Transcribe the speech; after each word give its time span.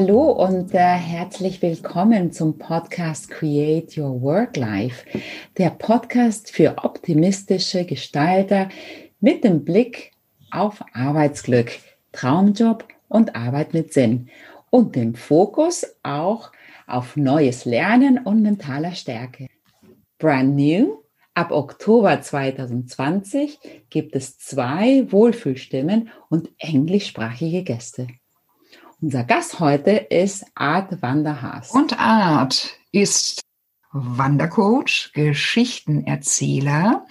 hallo 0.00 0.30
und 0.30 0.74
äh, 0.74 0.78
herzlich 0.78 1.60
willkommen 1.60 2.30
zum 2.30 2.56
Podcast 2.56 3.28
Create 3.28 3.98
Your 3.98 4.22
Work 4.22 4.56
Life, 4.56 5.04
der 5.56 5.70
Podcast 5.70 6.52
für 6.52 6.76
optimistische 6.84 7.84
Gestalter 7.84 8.68
mit 9.18 9.42
dem 9.42 9.64
Blick 9.64 10.12
auf 10.52 10.84
Arbeitsglück, 10.92 11.72
Traumjob 12.12 12.84
und 13.08 13.34
Arbeit 13.34 13.74
mit 13.74 13.92
Sinn 13.92 14.28
und 14.70 14.94
dem 14.94 15.16
Fokus 15.16 15.84
auch 16.04 16.52
auf 16.86 17.16
neues 17.16 17.64
Lernen 17.64 18.18
und 18.18 18.42
mentaler 18.42 18.92
Stärke. 18.92 19.48
Brand 20.18 20.54
new. 20.54 21.02
Ab 21.34 21.50
Oktober 21.50 22.20
2020 22.20 23.58
gibt 23.90 24.14
es 24.14 24.38
zwei 24.38 25.10
Wohlfühlstimmen 25.10 26.10
und 26.28 26.50
englischsprachige 26.58 27.64
Gäste. 27.64 28.06
Unser 29.00 29.22
Gast 29.22 29.60
heute 29.60 29.92
ist 29.92 30.44
Art 30.56 31.02
Wanderhaas. 31.02 31.70
Und 31.70 32.00
Art 32.00 32.76
ist 32.90 33.42
Wandercoach, 33.92 35.12
Geschichtenerzähler. 35.14 37.06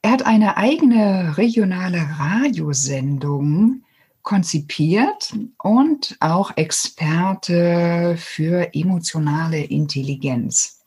Er 0.00 0.10
hat 0.10 0.24
eine 0.24 0.56
eigene 0.56 1.36
regionale 1.36 2.00
Radiosendung 2.18 3.82
konzipiert 4.22 5.34
und 5.58 6.16
auch 6.20 6.56
Experte 6.56 8.16
für 8.18 8.74
emotionale 8.74 9.62
Intelligenz. 9.64 10.80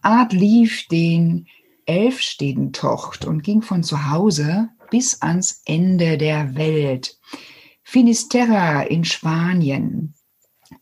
Art 0.00 0.32
lief 0.32 0.86
den 0.86 1.48
Elfstedentocht 1.86 3.24
und 3.24 3.42
ging 3.42 3.62
von 3.62 3.82
zu 3.82 4.12
Hause 4.12 4.68
bis 4.92 5.22
ans 5.22 5.62
Ende 5.64 6.18
der 6.18 6.54
Welt. 6.54 7.18
Finisterra 7.88 8.82
in 8.82 9.04
Spanien 9.04 10.14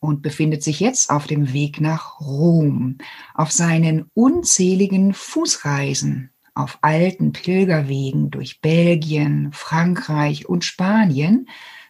und 0.01 0.23
befindet 0.23 0.63
sich 0.63 0.81
jetzt 0.81 1.11
auf 1.11 1.27
dem 1.27 1.53
Weg 1.53 1.79
nach 1.79 2.19
Rom, 2.19 2.97
auf 3.35 3.53
seinen 3.53 4.11
unzähligen 4.15 5.13
Fußreisen, 5.13 6.31
auf 6.55 6.79
alten 6.81 7.33
Pilgerwegen 7.33 8.31
durch 8.31 8.63
Belgien, 8.63 9.51
Frankreich 9.53 10.49
und 10.49 10.65
Spanien 10.65 11.47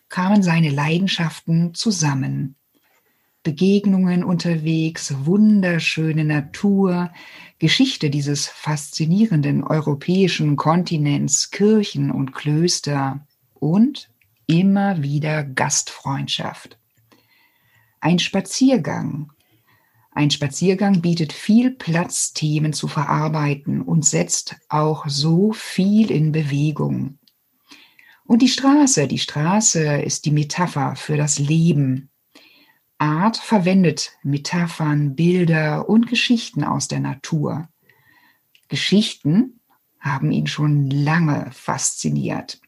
kamen 0.09 0.43
seine 0.43 0.71
Leidenschaften 0.71 1.75
zusammen. 1.75 2.57
Begegnungen 3.45 4.25
unterwegs, 4.25 5.15
wunderschöne 5.25 6.25
Natur, 6.25 7.13
Geschichte 7.61 8.11
dieses 8.11 8.49
faszinierenden 8.49 9.63
europäischen 9.63 10.57
Kontinents, 10.57 11.53
Kirchen 11.53 12.11
und 12.11 12.33
Klöster 12.35 13.25
und 13.55 14.11
immer 14.47 15.03
wieder 15.03 15.45
Gastfreundschaft. 15.45 16.79
Ein 18.01 18.19
Spaziergang. 18.19 19.33
Ein 20.13 20.31
Spaziergang 20.31 21.01
bietet 21.01 21.33
viel 21.33 21.71
Platz, 21.71 22.33
Themen 22.33 22.73
zu 22.73 22.87
verarbeiten 22.87 23.83
und 23.83 24.05
setzt 24.05 24.57
auch 24.69 25.07
so 25.09 25.53
viel 25.53 26.11
in 26.11 26.31
Bewegung. 26.31 27.19
Und 28.25 28.41
die 28.41 28.49
Straße, 28.49 29.09
die 29.09 29.19
Straße 29.19 30.01
ist 30.03 30.25
die 30.25 30.31
Metapher 30.31 30.97
für 30.97 31.17
das 31.17 31.39
Leben. 31.39 32.11
Art 32.99 33.37
verwendet 33.37 34.13
Metaphern, 34.23 35.15
Bilder 35.17 35.89
und 35.89 36.07
Geschichten 36.07 36.65
aus 36.65 36.89
der 36.89 37.01
Natur. 37.01 37.69
Geschichten 38.69 39.61
haben 40.01 40.31
ihn 40.31 40.47
schon 40.47 40.91
lange 40.91 41.51
fasziniert. 41.53 42.61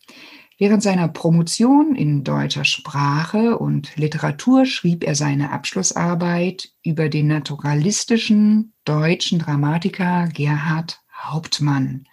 Während 0.59 0.83
seiner 0.83 1.09
Promotion 1.09 1.95
in 1.95 2.25
deutscher 2.25 2.65
Sprache 2.65 3.59
und 3.59 3.95
Literatur 3.97 4.65
schrieb 4.65 5.05
er 5.05 5.15
seine 5.15 5.51
Abschlussarbeit 5.53 6.71
über 6.83 7.11
den 7.11 7.27
naturalistischen 7.27 8.73
deutschen 8.87 9.39
Dramatiker 9.39 10.29
Gerhard 10.33 11.03
Hauptmann. 11.13 12.07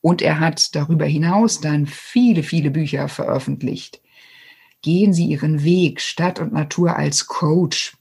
Und 0.00 0.22
er 0.22 0.40
hat 0.40 0.74
darüber 0.74 1.04
hinaus 1.04 1.60
dann 1.60 1.86
viele, 1.86 2.42
viele 2.42 2.70
Bücher 2.70 3.08
veröffentlicht. 3.08 4.00
Gehen 4.80 5.12
Sie 5.12 5.26
Ihren 5.26 5.62
Weg, 5.62 6.00
Stadt 6.00 6.40
und 6.40 6.54
Natur 6.54 6.96
als 6.96 7.26
Coach. 7.26 7.98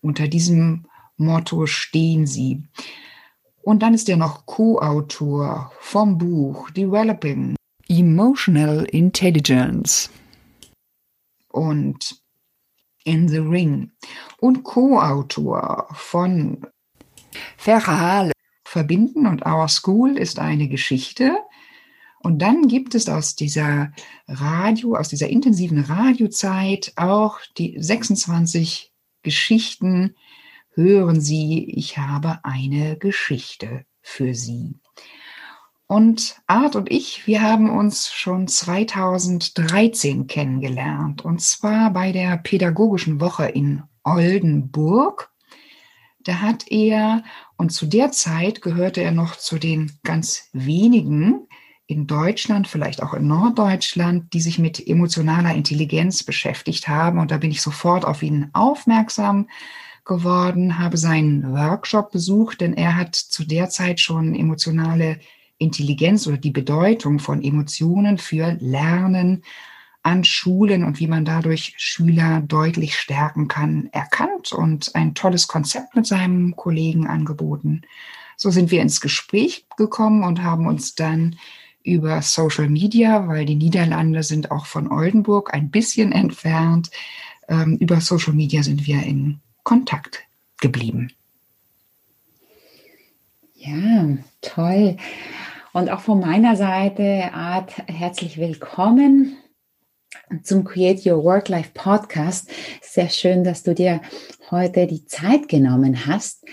Unter 0.00 0.28
diesem 0.28 0.86
Motto 1.16 1.66
stehen 1.66 2.28
Sie. 2.28 2.62
Und 3.62 3.82
dann 3.82 3.94
ist 3.94 4.08
er 4.08 4.16
noch 4.16 4.46
Co-Autor 4.46 5.72
vom 5.80 6.16
Buch 6.16 6.70
Developing 6.70 7.56
Emotional 7.88 8.84
Intelligence 8.90 10.10
und 11.48 12.20
In 13.04 13.28
the 13.28 13.38
Ring 13.38 13.92
und 14.38 14.64
Co-Autor 14.64 15.88
von 15.94 16.66
Ferrale. 17.56 18.32
Verbinden 18.66 19.26
und 19.26 19.46
Our 19.46 19.68
School 19.68 20.18
ist 20.18 20.38
eine 20.40 20.68
Geschichte. 20.68 21.38
Und 22.18 22.42
dann 22.42 22.66
gibt 22.66 22.96
es 22.96 23.08
aus 23.08 23.36
dieser 23.36 23.92
Radio, 24.26 24.96
aus 24.96 25.08
dieser 25.08 25.28
intensiven 25.28 25.80
Radiozeit 25.80 26.92
auch 26.96 27.38
die 27.56 27.76
26 27.80 28.92
Geschichten. 29.22 30.16
Hören 30.74 31.20
Sie, 31.20 31.70
ich 31.70 31.96
habe 31.96 32.40
eine 32.42 32.98
Geschichte 32.98 33.86
für 34.02 34.34
Sie. 34.34 34.80
Und 35.88 36.36
Art 36.48 36.74
und 36.74 36.90
ich, 36.90 37.26
wir 37.28 37.42
haben 37.42 37.70
uns 37.70 38.12
schon 38.12 38.48
2013 38.48 40.26
kennengelernt. 40.26 41.24
Und 41.24 41.40
zwar 41.40 41.92
bei 41.92 42.10
der 42.10 42.36
Pädagogischen 42.38 43.20
Woche 43.20 43.46
in 43.46 43.84
Oldenburg. 44.02 45.30
Da 46.24 46.40
hat 46.40 46.64
er, 46.68 47.22
und 47.56 47.70
zu 47.70 47.86
der 47.86 48.10
Zeit 48.10 48.62
gehörte 48.62 49.00
er 49.00 49.12
noch 49.12 49.36
zu 49.36 49.58
den 49.58 49.92
ganz 50.02 50.48
wenigen 50.52 51.46
in 51.86 52.08
Deutschland, 52.08 52.66
vielleicht 52.66 53.00
auch 53.00 53.14
in 53.14 53.28
Norddeutschland, 53.28 54.32
die 54.32 54.40
sich 54.40 54.58
mit 54.58 54.84
emotionaler 54.84 55.54
Intelligenz 55.54 56.24
beschäftigt 56.24 56.88
haben. 56.88 57.20
Und 57.20 57.30
da 57.30 57.38
bin 57.38 57.52
ich 57.52 57.62
sofort 57.62 58.04
auf 58.04 58.24
ihn 58.24 58.50
aufmerksam 58.54 59.48
geworden, 60.04 60.80
habe 60.80 60.96
seinen 60.96 61.52
Workshop 61.52 62.10
besucht, 62.10 62.60
denn 62.60 62.74
er 62.74 62.96
hat 62.96 63.14
zu 63.14 63.44
der 63.44 63.68
Zeit 63.68 64.00
schon 64.00 64.34
emotionale 64.34 65.20
Intelligenz 65.58 66.26
oder 66.26 66.36
die 66.36 66.50
Bedeutung 66.50 67.18
von 67.18 67.42
Emotionen 67.42 68.18
für 68.18 68.56
Lernen 68.60 69.42
an 70.02 70.22
Schulen 70.22 70.84
und 70.84 71.00
wie 71.00 71.08
man 71.08 71.24
dadurch 71.24 71.74
Schüler 71.78 72.40
deutlich 72.40 72.96
stärken 72.96 73.48
kann, 73.48 73.88
erkannt 73.92 74.52
und 74.52 74.94
ein 74.94 75.14
tolles 75.14 75.48
Konzept 75.48 75.96
mit 75.96 76.06
seinem 76.06 76.54
Kollegen 76.54 77.08
angeboten. 77.08 77.82
So 78.36 78.50
sind 78.50 78.70
wir 78.70 78.82
ins 78.82 79.00
Gespräch 79.00 79.66
gekommen 79.76 80.22
und 80.22 80.42
haben 80.44 80.66
uns 80.66 80.94
dann 80.94 81.36
über 81.82 82.22
Social 82.22 82.68
Media, 82.68 83.26
weil 83.26 83.46
die 83.46 83.56
Niederlande 83.56 84.22
sind 84.22 84.50
auch 84.50 84.66
von 84.66 84.90
Oldenburg 84.92 85.54
ein 85.54 85.70
bisschen 85.70 86.12
entfernt, 86.12 86.90
ähm, 87.48 87.76
über 87.78 88.00
Social 88.00 88.32
Media 88.32 88.62
sind 88.62 88.86
wir 88.86 89.02
in 89.02 89.40
Kontakt 89.62 90.24
geblieben. 90.60 91.12
Ja, 93.58 94.06
toll. 94.42 94.98
Und 95.72 95.88
auch 95.88 96.00
von 96.00 96.20
meiner 96.20 96.56
Seite, 96.56 97.30
Art, 97.32 97.72
herzlich 97.88 98.36
willkommen 98.36 99.38
zum 100.42 100.62
Create 100.62 101.06
Your 101.06 101.24
Work 101.24 101.48
Life 101.48 101.70
Podcast. 101.72 102.50
Sehr 102.82 103.08
schön, 103.08 103.44
dass 103.44 103.62
du 103.62 103.74
dir 103.74 104.02
heute 104.50 104.86
die 104.86 105.06
Zeit 105.06 105.48
genommen 105.48 106.04
hast. 106.06 106.44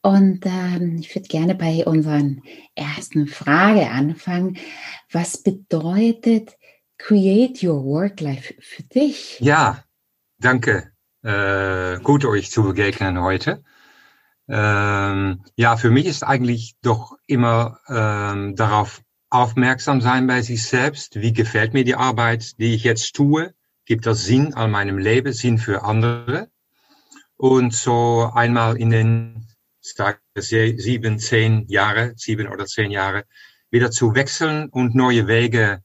Und 0.00 0.46
ähm, 0.46 0.96
ich 0.98 1.14
würde 1.14 1.28
gerne 1.28 1.54
bei 1.54 1.84
unseren 1.84 2.40
ersten 2.74 3.26
Frage 3.26 3.90
anfangen. 3.90 4.56
Was 5.12 5.42
bedeutet 5.42 6.56
Create 6.96 7.62
Your 7.62 7.84
Work 7.84 8.22
Life 8.22 8.54
für 8.60 8.82
dich? 8.82 9.38
Ja, 9.40 9.84
danke. 10.38 10.90
Äh, 11.22 11.98
gut, 12.00 12.24
euch 12.24 12.50
zu 12.50 12.62
begegnen 12.62 13.20
heute. 13.20 13.62
Ähm, 14.52 15.44
ja, 15.54 15.76
für 15.76 15.90
mich 15.90 16.06
ist 16.06 16.24
eigentlich 16.24 16.74
doch 16.82 17.16
immer 17.28 17.78
ähm, 17.88 18.56
darauf 18.56 19.00
aufmerksam 19.28 20.00
sein 20.00 20.26
bei 20.26 20.42
sich 20.42 20.64
selbst. 20.64 21.20
Wie 21.20 21.32
gefällt 21.32 21.72
mir 21.72 21.84
die 21.84 21.94
Arbeit, 21.94 22.58
die 22.58 22.74
ich 22.74 22.82
jetzt 22.82 23.14
tue? 23.14 23.54
Gibt 23.84 24.06
das 24.06 24.24
Sinn 24.24 24.54
an 24.54 24.72
meinem 24.72 24.98
Leben, 24.98 25.32
Sinn 25.32 25.58
für 25.58 25.84
andere? 25.84 26.48
Und 27.36 27.72
so 27.72 28.28
einmal 28.34 28.76
in 28.76 28.90
den 28.90 29.46
sieben, 29.80 31.18
zehn 31.20 31.66
Jahre, 31.68 32.14
sieben 32.16 32.48
oder 32.48 32.66
zehn 32.66 32.90
Jahre, 32.90 33.24
wieder 33.70 33.92
zu 33.92 34.16
wechseln 34.16 34.68
und 34.68 34.96
neue 34.96 35.28
Wege 35.28 35.84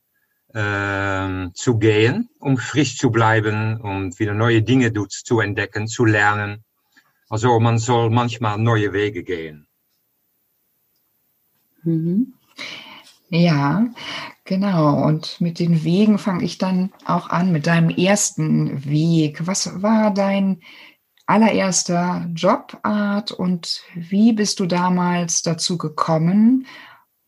ähm, 0.55 1.51
zu 1.53 1.77
gehen, 1.77 2.29
um 2.39 2.57
frisch 2.57 2.97
zu 2.97 3.11
bleiben 3.11 3.79
und 3.79 4.19
wieder 4.19 4.33
neue 4.33 4.63
Dinge 4.63 4.91
zu 5.07 5.39
entdecken, 5.39 5.87
zu 5.87 6.03
lernen 6.03 6.64
also 7.35 7.59
man 7.59 7.79
soll 7.79 8.11
manchmal 8.11 8.57
neue 8.57 8.93
Wege 8.93 9.21
gehen. 9.21 9.67
Mhm. 11.83 12.33
Ja, 13.27 13.87
genau. 14.45 15.05
Und 15.05 15.41
mit 15.41 15.59
den 15.59 15.83
Wegen 15.83 16.17
fange 16.17 16.45
ich 16.45 16.59
dann 16.59 16.93
auch 17.03 17.29
an, 17.29 17.51
mit 17.51 17.67
deinem 17.67 17.89
ersten 17.89 18.85
Weg. 18.85 19.45
Was 19.47 19.81
war 19.81 20.13
dein 20.13 20.61
allererster 21.25 22.25
Jobart 22.33 23.33
und 23.33 23.81
wie 23.93 24.31
bist 24.31 24.61
du 24.61 24.65
damals 24.65 25.41
dazu 25.41 25.77
gekommen? 25.77 26.65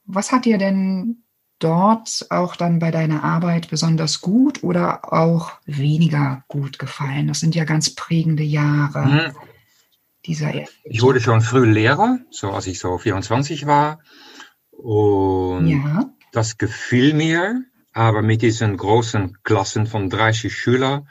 Was 0.05 0.31
hat 0.31 0.45
dir 0.45 0.57
denn 0.57 1.23
dort 1.59 2.27
auch 2.29 2.55
dann 2.55 2.79
bei 2.79 2.91
deiner 2.91 3.25
Arbeit 3.25 3.69
besonders 3.69 4.21
gut 4.21 4.63
oder 4.63 5.11
auch 5.11 5.51
weniger 5.65 6.45
gut 6.47 6.79
gefallen? 6.79 7.27
Das 7.27 7.41
sind 7.41 7.55
ja 7.55 7.65
ganz 7.65 7.93
prägende 7.93 8.43
Jahre. 8.43 9.05
Mhm. 9.05 9.56
Dieser 10.27 10.53
ich 10.83 11.01
wurde 11.01 11.21
schon 11.21 11.39
früh 11.39 11.65
Lehrer, 11.65 12.19
so 12.29 12.51
als 12.51 12.67
ich 12.67 12.79
so 12.79 12.97
24 12.97 13.65
war. 13.65 13.99
Und 14.71 15.67
ja. 15.67 16.11
das 16.33 16.57
gefiel 16.57 17.13
mir, 17.13 17.63
aber 17.93 18.21
mit 18.21 18.41
diesen 18.41 18.75
großen 18.75 19.37
Klassen 19.43 19.87
von 19.87 20.09
30 20.09 20.53
Schülern 20.53 21.07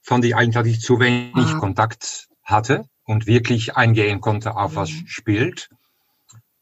fand 0.00 0.24
ich 0.24 0.34
eigentlich, 0.34 0.54
dass 0.54 0.66
ich 0.66 0.80
zu 0.80 0.98
wenig 0.98 1.34
ah. 1.34 1.58
Kontakt 1.58 2.28
hatte 2.42 2.86
und 3.04 3.26
wirklich 3.26 3.76
eingehen 3.76 4.22
konnte 4.22 4.56
auf 4.56 4.76
was 4.76 4.90
mhm. 4.90 5.06
spielt. 5.06 5.68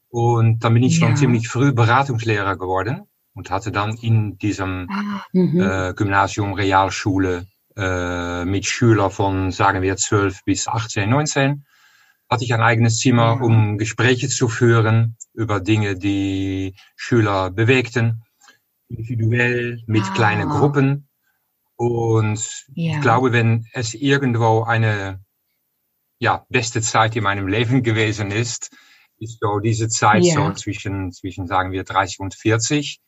Und 0.09 0.65
dann 0.65 0.73
bin 0.73 0.83
ich 0.83 0.99
ja. 0.99 1.07
schon 1.07 1.15
ziemlich 1.15 1.47
früh 1.47 1.71
Beratungslehrer 1.71 2.57
geworden 2.57 3.03
und 3.33 3.49
hatte 3.49 3.71
dann 3.71 3.95
in 3.95 4.37
diesem 4.37 4.89
ah. 4.91 5.23
mhm. 5.31 5.61
äh, 5.61 5.93
Gymnasium 5.93 6.53
Realschule 6.53 7.47
äh, 7.77 8.43
mit 8.43 8.65
Schülern 8.65 9.11
von, 9.11 9.51
sagen 9.51 9.81
wir, 9.81 9.95
12 9.95 10.43
bis 10.43 10.67
18, 10.67 11.09
19, 11.09 11.63
hatte 12.29 12.43
ich 12.43 12.53
ein 12.53 12.61
eigenes 12.61 12.99
Zimmer, 12.99 13.41
um 13.41 13.77
Gespräche 13.77 14.27
zu 14.27 14.49
führen 14.49 15.15
über 15.33 15.59
Dinge, 15.59 15.95
die 15.95 16.75
Schüler 16.95 17.51
bewegten, 17.51 18.23
individuell 18.89 19.83
mit 19.87 20.03
ah. 20.03 20.13
kleinen 20.13 20.49
Gruppen. 20.49 21.07
Und 21.75 22.65
ja. 22.73 22.95
ich 22.95 23.01
glaube, 23.01 23.31
wenn 23.31 23.67
es 23.73 23.93
irgendwo 23.93 24.63
eine 24.63 25.21
ja, 26.19 26.45
beste 26.49 26.81
Zeit 26.81 27.15
in 27.15 27.23
meinem 27.23 27.47
Leben 27.47 27.83
gewesen 27.83 28.31
ist, 28.31 28.71
ist 29.19 29.39
so 29.39 29.59
diese 29.59 29.87
Zeit 29.87 30.23
ja. 30.23 30.33
so 30.33 30.53
zwischen, 30.53 31.11
zwischen, 31.11 31.47
sagen 31.47 31.71
wir, 31.71 31.83
30 31.83 32.19
und 32.19 32.33
40, 32.33 32.99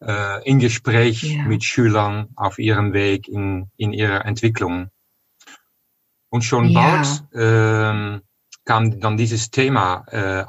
äh, 0.00 0.48
in 0.48 0.58
Gespräch 0.58 1.22
ja. 1.22 1.44
mit 1.44 1.64
Schülern 1.64 2.28
auf 2.36 2.58
ihrem 2.58 2.92
Weg 2.92 3.28
in, 3.28 3.70
in 3.76 3.92
ihrer 3.92 4.24
Entwicklung. 4.24 4.90
Und 6.28 6.42
schon 6.42 6.74
bald 6.74 7.24
ähm, 7.34 8.22
kam 8.66 9.00
dann 9.00 9.16
dieses 9.16 9.50
Thema 9.50 10.04
äh, 10.10 10.44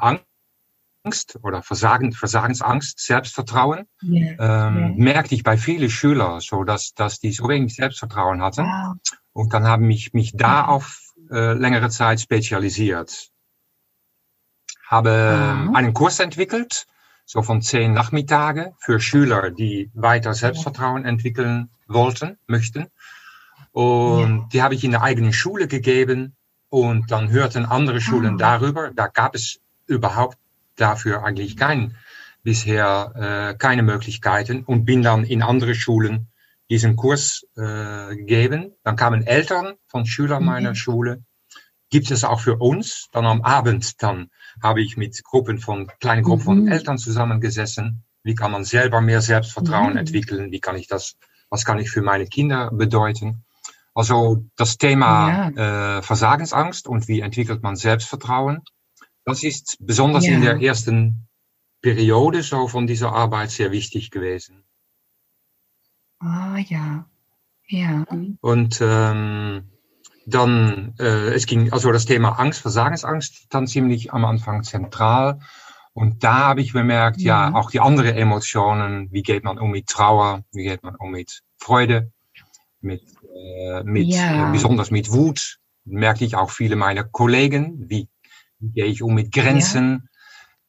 Angst 1.06 1.40
oder 1.42 1.62
Versagen, 1.62 2.12
Versagensangst, 2.12 3.00
Selbstvertrauen, 3.00 3.88
yeah, 4.04 4.68
ähm, 4.68 4.78
yeah. 4.78 4.94
merkte 4.98 5.36
ich 5.36 5.44
bei 5.44 5.56
vielen 5.56 5.90
Schülern, 5.90 6.42
so 6.42 6.66
dass, 6.66 6.94
dass 6.94 7.20
die 7.20 7.32
so 7.32 7.48
wenig 7.48 7.76
Selbstvertrauen 7.76 8.42
hatten. 8.42 8.66
Wow. 8.66 8.98
Und 9.32 9.54
dann 9.54 9.66
habe 9.66 9.88
ich 9.94 10.14
mich 10.14 10.34
da 10.36 10.66
auf 10.66 11.14
äh, 11.32 11.54
längere 11.54 11.90
Zeit 11.90 12.20
spezialisiert. 12.20 13.30
Habe 14.86 15.66
wow. 15.68 15.76
einen 15.76 15.94
Kurs 15.94 16.20
entwickelt, 16.20 16.88
so 17.26 17.42
von 17.42 17.62
zehn 17.62 17.94
Nachmittage 17.94 18.74
für 18.80 19.00
Schüler, 19.00 19.52
die 19.52 19.92
weiter 19.94 20.34
Selbstvertrauen 20.34 21.06
entwickeln 21.06 21.70
wollten, 21.88 22.38
möchten. 22.48 22.88
Und 23.72 24.40
ja. 24.40 24.48
die 24.54 24.62
habe 24.64 24.76
ich 24.76 24.84
in 24.84 24.92
der 24.92 25.04
eigenen 25.04 25.34
Schule 25.34 25.68
gegeben. 25.68 26.37
Und 26.70 27.12
dann 27.12 27.30
hörten 27.30 27.66
andere 27.66 28.02
Schulen 28.02 28.36
ah. 28.36 28.38
darüber. 28.38 28.92
Da 28.94 29.08
gab 29.08 29.36
es 29.36 29.60
überhaupt 29.86 30.38
dafür 30.76 31.24
eigentlich 31.24 31.58
kein, 31.58 31.96
bisher 32.44 33.14
äh, 33.54 33.58
keine 33.58 33.84
Möglichkeiten 33.84 34.64
und 34.64 34.86
bin 34.86 35.02
dann 35.02 35.24
in 35.24 35.42
andere 35.42 35.76
Schulen 35.76 36.28
diesen 36.70 36.96
Kurs 36.96 37.46
äh, 37.56 38.16
gegeben. 38.16 38.74
Dann 38.84 38.96
kamen 38.96 39.26
Eltern 39.26 39.74
von 39.88 40.06
Schülern 40.06 40.44
mhm. 40.44 40.48
meiner 40.48 40.76
Schule. 40.76 41.24
Gibt 41.90 42.12
es 42.12 42.24
auch 42.24 42.42
für 42.42 42.58
uns. 42.58 43.08
Dann 43.12 43.26
am 43.26 43.42
Abend, 43.42 44.02
dann 44.04 44.30
habe 44.62 44.82
ich 44.82 44.98
mit 44.98 45.24
Gruppen 45.24 45.60
von, 45.60 45.88
kleinen 46.00 46.24
Gruppen 46.24 46.42
mhm. 46.42 46.46
von 46.46 46.68
Eltern 46.68 46.98
zusammengesessen. 46.98 48.04
Wie 48.24 48.36
kann 48.36 48.52
man 48.52 48.66
selber 48.66 49.00
mehr 49.02 49.22
Selbstvertrauen 49.22 49.92
mhm. 49.94 50.00
entwickeln? 50.00 50.52
Wie 50.52 50.60
kann 50.60 50.76
ich 50.76 50.88
das, 50.88 51.16
was 51.50 51.64
kann 51.64 51.80
ich 51.80 51.90
für 51.90 52.02
meine 52.02 52.28
Kinder 52.28 52.72
bedeuten? 52.72 53.44
Also 53.98 54.46
das 54.56 54.78
Thema 54.78 55.52
ja. 55.56 55.98
äh, 55.98 56.02
Versagensangst 56.02 56.88
und 56.88 57.08
wie 57.08 57.22
entwickelt 57.22 57.64
man 57.64 57.76
Selbstvertrauen 57.76 58.62
das 59.28 59.44
ist 59.44 59.76
besonders 59.82 60.26
ja. 60.26 60.36
in 60.36 60.42
der 60.42 60.62
ersten 60.62 61.28
Periode 61.82 62.44
so 62.44 62.70
von 62.70 62.88
dieser 62.88 63.12
Arbeit 63.12 63.52
sehr 63.52 63.74
wichtig 63.74 64.10
gewesen. 64.10 64.64
Ah 66.20 66.58
ja, 66.60 67.06
ja. 67.68 68.06
Und 68.40 68.80
ähm, 68.82 69.70
dann, 70.26 70.96
äh, 70.98 71.34
es 71.34 71.46
ging, 71.46 71.74
also 71.74 71.92
das 71.92 72.06
Thema 72.06 72.40
Angst, 72.40 72.62
Versagensangst, 72.62 73.48
dann 73.50 73.68
ziemlich 73.68 74.14
am 74.14 74.24
Anfang 74.24 74.64
zentral. 74.64 75.42
Und 75.92 76.24
da 76.24 76.48
habe 76.48 76.62
ich 76.62 76.72
bemerkt, 76.72 77.20
ja. 77.20 77.50
ja, 77.50 77.54
auch 77.54 77.70
die 77.70 77.82
anderen 77.82 78.16
Emotionen, 78.16 79.12
wie 79.12 79.24
geht 79.24 79.44
man 79.44 79.60
um 79.60 79.72
mit 79.72 79.88
Trauer, 79.88 80.46
wie 80.54 80.64
geht 80.64 80.84
man 80.84 80.96
um 80.96 81.12
mit 81.12 81.42
Freude, 81.58 82.14
mit, 82.80 83.04
äh, 83.38 83.84
mit 83.84 84.08
ja. 84.08 84.50
äh, 84.50 84.52
besonders 84.52 84.92
mit 84.92 85.12
Wut, 85.12 85.60
merkte 85.86 86.26
ich 86.26 86.36
auch 86.36 86.52
viele 86.52 86.76
meiner 86.76 87.04
Kollegen, 87.04 87.86
wie 87.90 88.10
wie 88.60 88.72
gehe 88.72 88.86
ich 88.86 89.02
um 89.02 89.14
mit 89.14 89.32
Grenzen 89.32 90.10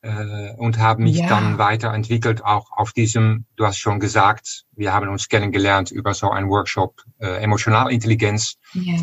ja. 0.02 0.50
äh, 0.50 0.54
und 0.56 0.78
habe 0.78 1.02
mich 1.02 1.18
ja. 1.18 1.28
dann 1.28 1.58
weiterentwickelt, 1.58 2.44
auch 2.44 2.70
auf 2.72 2.92
diesem, 2.92 3.46
du 3.56 3.66
hast 3.66 3.78
schon 3.78 4.00
gesagt, 4.00 4.64
wir 4.72 4.92
haben 4.92 5.08
uns 5.08 5.28
kennengelernt 5.28 5.90
über 5.90 6.14
so 6.14 6.30
einen 6.30 6.48
Workshop 6.48 7.02
äh, 7.18 7.42
Emotionalintelligenz. 7.42 8.56
Ja. 8.74 8.96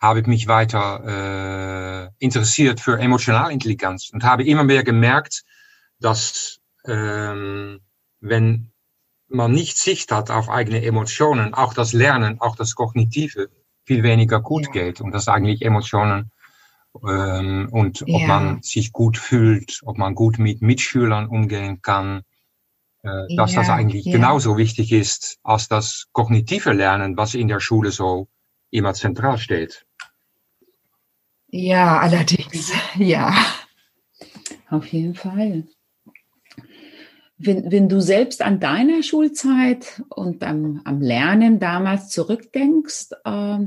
Habe 0.00 0.20
ich 0.20 0.26
mich 0.26 0.48
weiter 0.48 2.10
äh, 2.10 2.24
interessiert 2.24 2.80
für 2.80 2.98
Emotionalintelligenz 2.98 4.10
und 4.12 4.24
habe 4.24 4.44
immer 4.44 4.64
mehr 4.64 4.84
gemerkt, 4.84 5.42
dass 5.98 6.58
ähm, 6.86 7.80
wenn 8.20 8.73
man 9.28 9.52
nicht 9.52 9.78
Sicht 9.78 10.12
hat 10.12 10.30
auf 10.30 10.48
eigene 10.48 10.84
Emotionen, 10.84 11.54
auch 11.54 11.74
das 11.74 11.92
Lernen, 11.92 12.40
auch 12.40 12.56
das 12.56 12.74
Kognitive 12.74 13.48
viel 13.84 14.02
weniger 14.02 14.40
gut 14.40 14.66
ja. 14.66 14.72
geht 14.72 15.00
und 15.00 15.12
dass 15.12 15.28
eigentlich 15.28 15.62
Emotionen 15.62 16.30
ähm, 17.06 17.68
und 17.70 18.02
ob 18.02 18.08
ja. 18.08 18.26
man 18.26 18.62
sich 18.62 18.92
gut 18.92 19.18
fühlt, 19.18 19.80
ob 19.84 19.98
man 19.98 20.14
gut 20.14 20.38
mit 20.38 20.62
Mitschülern 20.62 21.26
umgehen 21.26 21.82
kann, 21.82 22.22
äh, 23.02 23.36
dass 23.36 23.52
ja, 23.52 23.60
das 23.60 23.68
eigentlich 23.68 24.04
genauso 24.04 24.56
wichtig 24.56 24.92
ist 24.92 25.38
als 25.42 25.68
das 25.68 26.06
kognitive 26.12 26.72
Lernen, 26.72 27.16
was 27.16 27.34
in 27.34 27.48
der 27.48 27.60
Schule 27.60 27.90
so 27.90 28.28
immer 28.70 28.94
zentral 28.94 29.38
steht. 29.38 29.86
Ja, 31.48 31.98
allerdings, 31.98 32.72
ja. 32.98 33.34
Auf 34.70 34.86
jeden 34.86 35.14
Fall. 35.14 35.68
Wenn, 37.36 37.70
wenn 37.72 37.88
du 37.88 38.00
selbst 38.00 38.42
an 38.42 38.60
deine 38.60 39.02
Schulzeit 39.02 40.02
und 40.08 40.42
am, 40.44 40.80
am 40.84 41.00
Lernen 41.00 41.58
damals 41.58 42.08
zurückdenkst, 42.10 43.10
ähm, 43.24 43.66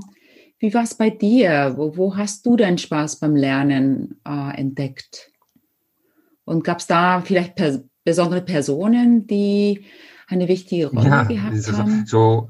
wie 0.60 0.74
war 0.74 0.84
es 0.84 0.96
bei 0.96 1.10
dir? 1.10 1.74
Wo, 1.76 1.98
wo, 1.98 2.16
hast 2.16 2.46
du 2.46 2.56
deinen 2.56 2.78
Spaß 2.78 3.18
beim 3.18 3.36
Lernen 3.36 4.20
äh, 4.26 4.58
entdeckt? 4.58 5.32
Und 6.46 6.64
gab 6.64 6.80
es 6.80 6.88
da 6.88 7.22
vielleicht 7.22 7.56
per 7.56 7.82
besondere 8.04 8.42
Personen, 8.42 9.28
die 9.28 9.86
eine 10.28 10.48
wichtige 10.48 10.88
Rolle 10.88 11.10
ja, 11.10 11.24
gehabt 11.24 11.72
haben? 11.74 12.06
So 12.06 12.50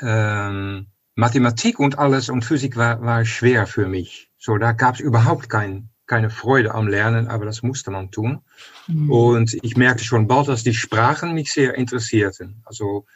ähm, 0.00 0.86
Mathematik 1.14 1.78
und 1.78 1.98
alles 1.98 2.28
und 2.28 2.44
Physik 2.44 2.76
war, 2.76 3.02
war 3.02 3.24
schwer 3.24 3.66
für 3.66 3.86
mich. 3.86 4.30
So, 4.38 4.56
da 4.56 4.72
gab 4.72 4.94
es 4.94 5.00
überhaupt 5.00 5.48
kein, 5.48 5.90
keine 6.06 6.30
Freude 6.30 6.74
am 6.74 6.88
Lernen, 6.88 7.28
aber 7.28 7.44
das 7.44 7.62
musste 7.62 7.90
man 7.90 8.10
tun. 8.10 8.40
Mhm. 8.88 9.10
Und 9.10 9.58
ich 9.62 9.76
merkte 9.76 10.04
schon 10.04 10.26
bald, 10.26 10.48
dass 10.48 10.62
die 10.62 10.74
Sprachen 10.74 11.34
mich 11.34 11.52
sehr 11.52 11.74
interessierten. 11.74 12.62
Also 12.64 13.06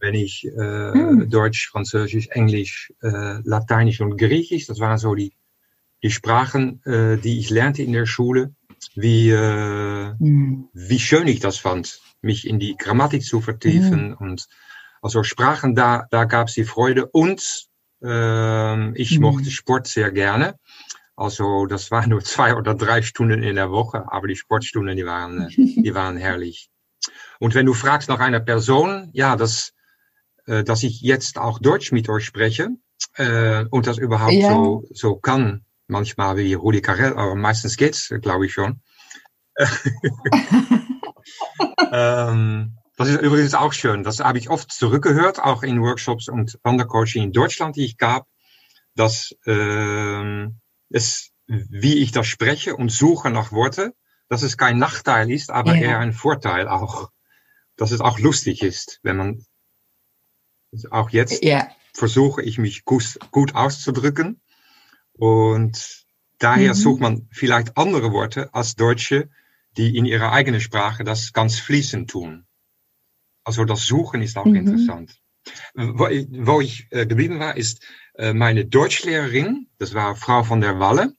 wenn 0.00 0.14
ich 0.14 0.46
äh, 0.46 0.92
hm. 0.92 1.30
Deutsch, 1.30 1.68
Französisch, 1.68 2.28
Englisch, 2.28 2.92
äh, 3.02 3.38
Lateinisch 3.44 4.00
und 4.00 4.16
Griechisch, 4.16 4.66
das 4.66 4.80
waren 4.80 4.98
so 4.98 5.14
die, 5.14 5.32
die 6.02 6.10
Sprachen, 6.10 6.82
äh, 6.84 7.18
die 7.18 7.38
ich 7.38 7.50
lernte 7.50 7.82
in 7.82 7.92
der 7.92 8.06
Schule, 8.06 8.54
wie, 8.94 9.30
äh, 9.30 10.14
hm. 10.18 10.68
wie 10.72 10.98
schön 10.98 11.28
ich 11.28 11.40
das 11.40 11.58
fand, 11.58 12.00
mich 12.22 12.46
in 12.46 12.58
die 12.58 12.76
Grammatik 12.76 13.22
zu 13.22 13.40
vertiefen. 13.40 14.10
Hm. 14.10 14.16
Und 14.18 14.48
also 15.02 15.22
Sprachen, 15.22 15.74
da, 15.74 16.06
da 16.10 16.24
gab 16.24 16.48
es 16.48 16.54
die 16.54 16.64
Freude. 16.64 17.06
Und 17.06 17.68
äh, 18.02 18.98
ich 18.98 19.10
hm. 19.10 19.20
mochte 19.20 19.50
Sport 19.50 19.86
sehr 19.86 20.10
gerne. 20.10 20.56
Also 21.20 21.66
das 21.66 21.90
waren 21.90 22.08
nur 22.08 22.24
zwei 22.24 22.54
oder 22.54 22.74
drei 22.74 23.02
Stunden 23.02 23.42
in 23.42 23.56
der 23.56 23.70
Woche, 23.70 24.10
aber 24.10 24.26
die 24.26 24.36
Sportstunden, 24.36 24.96
die 24.96 25.04
waren, 25.04 25.48
die 25.56 25.94
waren 25.94 26.16
herrlich. 26.16 26.70
Und 27.38 27.54
wenn 27.54 27.66
du 27.66 27.74
fragst 27.74 28.08
nach 28.08 28.20
einer 28.20 28.40
Person, 28.40 29.10
ja, 29.12 29.36
das, 29.36 29.74
äh, 30.46 30.64
dass 30.64 30.82
ich 30.82 31.02
jetzt 31.02 31.36
auch 31.36 31.58
Deutsch 31.58 31.92
mit 31.92 32.08
euch 32.08 32.24
spreche 32.24 32.70
äh, 33.16 33.66
und 33.66 33.86
das 33.86 33.98
überhaupt 33.98 34.32
ja. 34.32 34.48
so, 34.48 34.84
so 34.92 35.16
kann. 35.16 35.66
Manchmal 35.88 36.38
wie 36.38 36.54
Rudi 36.54 36.80
Carell, 36.80 37.12
aber 37.12 37.34
meistens 37.34 37.76
geht's, 37.76 38.14
glaube 38.22 38.46
ich 38.46 38.54
schon. 38.54 38.80
ähm, 41.92 42.78
das 42.96 43.08
ist 43.08 43.20
übrigens 43.20 43.52
auch 43.52 43.74
schön. 43.74 44.04
Das 44.04 44.20
habe 44.20 44.38
ich 44.38 44.48
oft 44.48 44.72
zurückgehört, 44.72 45.38
auch 45.38 45.64
in 45.64 45.82
Workshops 45.82 46.28
und 46.28 46.58
Wandercoaching 46.62 47.24
in 47.24 47.32
Deutschland, 47.32 47.76
die 47.76 47.84
ich 47.84 47.98
gab, 47.98 48.26
dass 48.94 49.34
äh, 49.44 50.48
es, 50.90 51.30
wie 51.46 51.98
ich 51.98 52.12
das 52.12 52.26
spreche 52.26 52.76
und 52.76 52.90
suche 52.90 53.30
nach 53.30 53.52
Worte, 53.52 53.94
dass 54.28 54.42
es 54.42 54.56
kein 54.56 54.78
Nachteil 54.78 55.30
ist, 55.30 55.50
aber 55.50 55.74
ja. 55.74 55.82
eher 55.82 55.98
ein 55.98 56.12
Vorteil 56.12 56.68
auch. 56.68 57.10
Dass 57.76 57.92
es 57.92 58.00
auch 58.00 58.18
lustig 58.18 58.62
ist, 58.62 59.00
wenn 59.02 59.16
man 59.16 59.44
auch 60.90 61.10
jetzt 61.10 61.42
ja. 61.42 61.68
versuche 61.94 62.42
ich 62.42 62.58
mich 62.58 62.84
gut, 62.84 63.18
gut 63.30 63.54
auszudrücken 63.54 64.40
und 65.14 66.04
daher 66.38 66.74
mhm. 66.74 66.78
sucht 66.78 67.00
man 67.00 67.28
vielleicht 67.32 67.76
andere 67.76 68.12
Worte 68.12 68.52
als 68.54 68.74
Deutsche, 68.74 69.30
die 69.76 69.96
in 69.96 70.04
ihrer 70.04 70.32
eigenen 70.32 70.60
Sprache 70.60 71.04
das 71.04 71.32
ganz 71.32 71.58
fließend 71.58 72.10
tun. 72.10 72.46
Also 73.44 73.64
das 73.64 73.86
Suchen 73.86 74.22
ist 74.22 74.36
auch 74.36 74.44
mhm. 74.44 74.56
interessant. 74.56 75.20
Wo, 75.74 76.04
wo 76.04 76.60
ich 76.60 76.86
äh, 76.90 77.06
geblieben 77.06 77.38
war, 77.40 77.56
ist 77.56 77.82
meine 78.18 78.66
Deutschlehrerin, 78.66 79.68
das 79.78 79.94
war 79.94 80.16
Frau 80.16 80.42
von 80.42 80.60
der 80.60 80.78
Walle, 80.78 81.14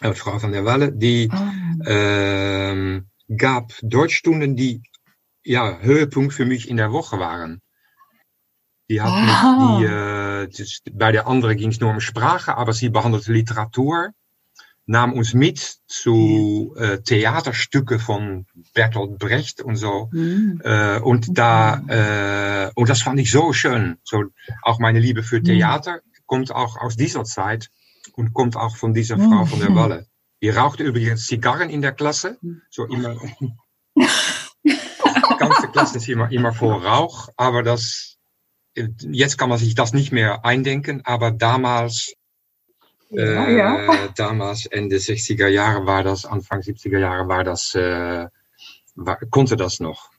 äh, 0.00 0.14
Frau 0.14 0.38
von 0.38 0.52
der 0.52 0.64
Walle, 0.64 0.92
die 0.92 1.30
oh. 1.32 1.88
äh, 1.88 3.02
gab 3.36 3.72
Deutschstunden, 3.82 4.56
die 4.56 4.82
ja 5.44 5.78
Höhepunkt 5.80 6.34
für 6.34 6.44
mich 6.44 6.68
in 6.68 6.76
der 6.76 6.92
Woche 6.92 7.18
waren. 7.18 7.60
Die 8.88 9.00
hat 9.00 9.12
oh. 9.12 9.78
mich, 9.78 10.48
die, 10.50 10.62
äh, 10.62 10.90
bei 10.92 11.12
der 11.12 11.26
anderen 11.26 11.56
ging 11.56 11.70
es 11.70 11.80
nur 11.80 11.90
um 11.90 12.00
Sprache, 12.00 12.56
aber 12.56 12.72
sie 12.72 12.88
behandelte 12.88 13.32
Literatur 13.32 14.10
nahm 14.86 15.12
uns 15.12 15.34
mit 15.34 15.78
zu 15.86 16.74
äh, 16.78 16.98
Theaterstücke 16.98 17.98
von 17.98 18.46
Bertolt 18.74 19.18
Brecht 19.18 19.60
und 19.60 19.76
so. 19.76 20.10
Mhm. 20.12 20.60
Äh, 20.64 20.98
und 20.98 21.38
da, 21.38 21.82
äh, 22.66 22.72
und 22.74 22.88
das 22.88 23.02
fand 23.02 23.20
ich 23.20 23.30
so 23.30 23.52
schön. 23.52 23.98
So, 24.04 24.24
auch 24.62 24.78
meine 24.78 24.98
Liebe 24.98 25.22
für 25.22 25.42
Theater 25.42 25.96
mhm. 25.96 26.18
kommt 26.26 26.52
auch 26.52 26.76
aus 26.76 26.96
dieser 26.96 27.24
Zeit 27.24 27.70
und 28.14 28.32
kommt 28.32 28.56
auch 28.56 28.76
von 28.76 28.94
dieser 28.94 29.16
oh, 29.16 29.28
Frau 29.28 29.44
von 29.44 29.60
der 29.60 29.74
Walle. 29.74 30.06
Die 30.42 30.50
rauchte 30.50 30.82
übrigens 30.82 31.26
Zigarren 31.26 31.70
in 31.70 31.82
der 31.82 31.92
Klasse. 31.92 32.38
So 32.68 32.84
immer. 32.86 33.16
die 33.94 33.96
ganze 35.38 35.68
Klasse 35.68 35.98
ist 35.98 36.08
immer, 36.08 36.30
immer 36.32 36.52
vor 36.52 36.84
Rauch, 36.84 37.28
aber 37.36 37.62
das, 37.62 38.16
jetzt 38.74 39.38
kann 39.38 39.48
man 39.48 39.58
sich 39.58 39.76
das 39.76 39.92
nicht 39.92 40.10
mehr 40.10 40.44
eindenken, 40.44 41.02
aber 41.04 41.30
damals 41.30 42.14
ja, 43.12 43.48
ja. 43.48 43.92
Äh, 43.92 44.08
damals 44.16 44.66
Ende 44.66 44.96
60er 44.96 45.48
Jahre 45.48 45.86
war 45.86 46.02
das, 46.02 46.24
Anfang 46.24 46.60
70er 46.60 46.98
Jahre 46.98 47.28
war 47.28 47.44
das, 47.44 47.74
äh, 47.74 48.26
war, 48.94 49.18
konnte 49.30 49.56
das 49.56 49.80
noch. 49.80 50.10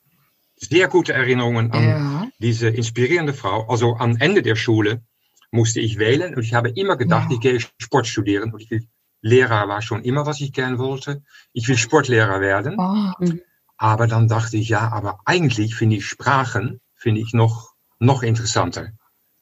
Sehr 0.56 0.88
gute 0.88 1.12
Erinnerungen 1.12 1.72
an 1.72 1.88
ja. 1.88 2.26
diese 2.38 2.68
inspirierende 2.68 3.34
Frau. 3.34 3.66
Also 3.68 3.96
am 3.96 4.16
Ende 4.16 4.42
der 4.42 4.56
Schule 4.56 5.02
musste 5.50 5.80
ich 5.80 5.98
wählen 5.98 6.34
und 6.34 6.42
ich 6.42 6.54
habe 6.54 6.70
immer 6.70 6.96
gedacht, 6.96 7.30
ich 7.30 7.40
gehe 7.40 7.58
Sport 7.60 8.06
studieren 8.06 8.52
und 8.52 8.62
ich 8.62 8.70
will 8.70 8.86
Lehrer 9.24 9.68
war 9.68 9.80
schon 9.80 10.02
immer, 10.02 10.26
was 10.26 10.42
ich 10.42 10.52
gern 10.52 10.78
wollte. 10.78 11.22
Ich 11.54 11.66
will 11.66 11.78
Sportlehrer 11.78 12.42
werden. 12.42 12.76
Oh. 12.78 13.32
Aber 13.78 14.06
dann 14.06 14.28
dachte 14.28 14.58
ich, 14.58 14.68
ja, 14.68 14.92
aber 14.92 15.20
eigentlich 15.24 15.74
finde 15.74 15.96
ich 15.96 16.06
Sprachen, 16.06 16.82
finde 16.94 17.22
ich 17.22 17.32
noch, 17.32 17.72
noch 17.98 18.22
interessanter. 18.22 18.90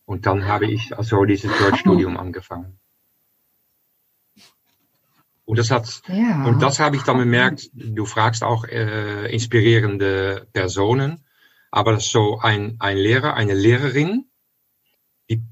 Und 0.04 0.24
dann 0.26 0.46
habe 0.46 0.66
ich 0.70 0.96
also 0.96 1.24
dieses 1.24 1.50
Deutschstudium 1.58 2.16
angefangen. 2.26 2.78
Und 5.44 5.58
das 5.58 5.70
hat, 5.70 6.02
ja. 6.06 6.44
und 6.44 6.62
das 6.62 6.78
habe 6.78 6.96
ich 6.96 7.02
dann 7.02 7.18
bemerkt, 7.18 7.70
du 7.72 8.04
fragst 8.06 8.44
auch 8.44 8.64
äh, 8.64 9.26
inspirierende 9.32 10.46
Personen, 10.52 11.24
aber 11.70 11.92
das 11.92 12.06
ist 12.06 12.12
so 12.12 12.38
ein, 12.38 12.76
ein 12.78 12.96
Lehrer, 12.96 13.34
eine 13.34 13.54
Lehrerin, 13.54 14.26
die, 15.28 15.42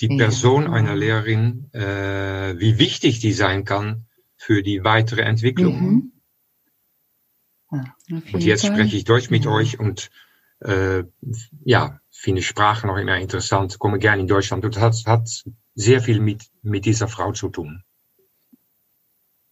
die 0.00 0.08
Person 0.16 0.64
ja. 0.64 0.72
einer 0.72 0.94
Lehrerin, 0.94 1.72
äh, 1.72 2.58
wie 2.58 2.78
wichtig 2.78 3.18
die 3.18 3.32
sein 3.32 3.64
kann 3.64 4.06
für 4.36 4.62
die 4.62 4.84
weitere 4.84 5.22
Entwicklung. 5.22 5.82
Mhm. 5.82 6.12
Ja, 7.72 7.94
und 8.08 8.42
jetzt 8.42 8.66
Fall. 8.66 8.74
spreche 8.74 8.96
ich 8.96 9.04
Deutsch 9.04 9.30
mit 9.30 9.46
euch 9.46 9.78
und 9.78 10.10
äh, 10.60 11.04
ja, 11.64 12.00
finde 12.10 12.42
Sprache 12.42 12.86
noch 12.86 12.96
immer 12.96 13.18
interessant, 13.18 13.78
komme 13.78 13.98
gerne 13.98 14.22
in 14.22 14.28
Deutschland 14.28 14.64
und 14.64 14.76
das 14.76 14.82
hat, 14.82 14.94
hat 15.06 15.44
sehr 15.74 16.00
viel 16.00 16.20
mit, 16.20 16.50
mit 16.62 16.84
dieser 16.84 17.08
Frau 17.08 17.32
zu 17.32 17.48
tun. 17.48 17.84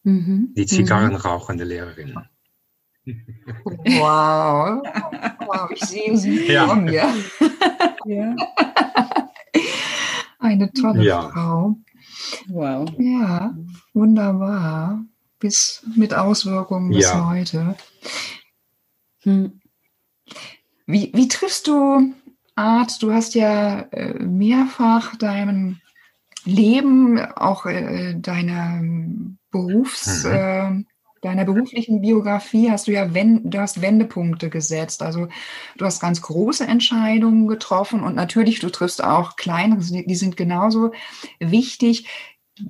Mhm. 0.09 0.55
Die 0.57 0.65
zigarrenrauchende 0.65 1.65
mhm. 1.65 1.71
Lehrerin. 1.71 2.15
Wow. 3.07 4.83
wow, 5.47 5.71
ich 5.71 5.81
sehe 5.81 6.15
sie 6.19 6.53
ja. 6.53 6.67
vor 6.67 6.77
mir. 6.77 7.07
Ja. 8.05 8.37
Eine 10.39 10.73
tolle 10.73 11.05
ja. 11.05 11.29
Frau. 11.31 11.77
Wow. 12.49 12.91
Ja, 12.99 13.55
wunderbar. 13.93 15.05
Bis 15.39 15.83
mit 15.95 16.15
Auswirkungen 16.15 16.91
bis 16.91 17.05
ja. 17.05 17.29
heute. 17.29 17.77
Hm. 19.23 19.61
Wie, 20.87 21.11
wie 21.15 21.29
triffst 21.29 21.67
du 21.67 22.15
Art? 22.55 23.03
Du 23.03 23.13
hast 23.13 23.35
ja 23.35 23.81
äh, 23.91 24.15
mehrfach 24.23 25.17
deinen 25.17 25.81
Leben, 26.45 27.19
auch 27.19 27.67
äh, 27.67 28.15
deiner 28.15 28.81
Berufs, 29.51 30.25
mhm. 30.25 30.33
äh, 30.33 30.85
deiner 31.23 31.45
beruflichen 31.45 32.01
Biografie 32.01 32.71
hast 32.71 32.87
du 32.87 32.93
ja 32.93 33.13
Wend, 33.13 33.53
du 33.53 33.59
hast 33.59 33.81
Wendepunkte 33.81 34.51
gesetzt. 34.51 35.03
Also 35.03 35.29
du 35.77 35.85
hast 35.85 36.01
ganz 36.01 36.23
große 36.23 36.67
Entscheidungen 36.67 37.49
getroffen 37.49 38.03
und 38.03 38.15
natürlich 38.15 38.61
du 38.61 38.71
triffst 38.71 39.03
auch 39.03 39.37
kleinere, 39.37 39.81
die 39.81 40.15
sind 40.15 40.37
genauso 40.37 40.93
wichtig. 41.41 42.07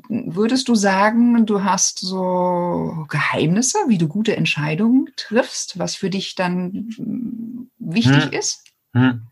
Würdest 0.08 0.68
du 0.68 0.74
sagen, 0.74 1.46
du 1.46 1.64
hast 1.64 1.98
so 1.98 3.06
Geheimnisse, 3.08 3.78
wie 3.88 3.98
du 3.98 4.06
gute 4.06 4.36
Entscheidungen 4.36 5.08
triffst, 5.16 5.78
was 5.78 5.94
für 5.94 6.10
dich 6.10 6.34
dann 6.34 6.90
hm, 6.96 7.70
wichtig 7.78 8.24
hm. 8.24 8.32
ist? 8.32 8.64
Hm. 8.94 9.22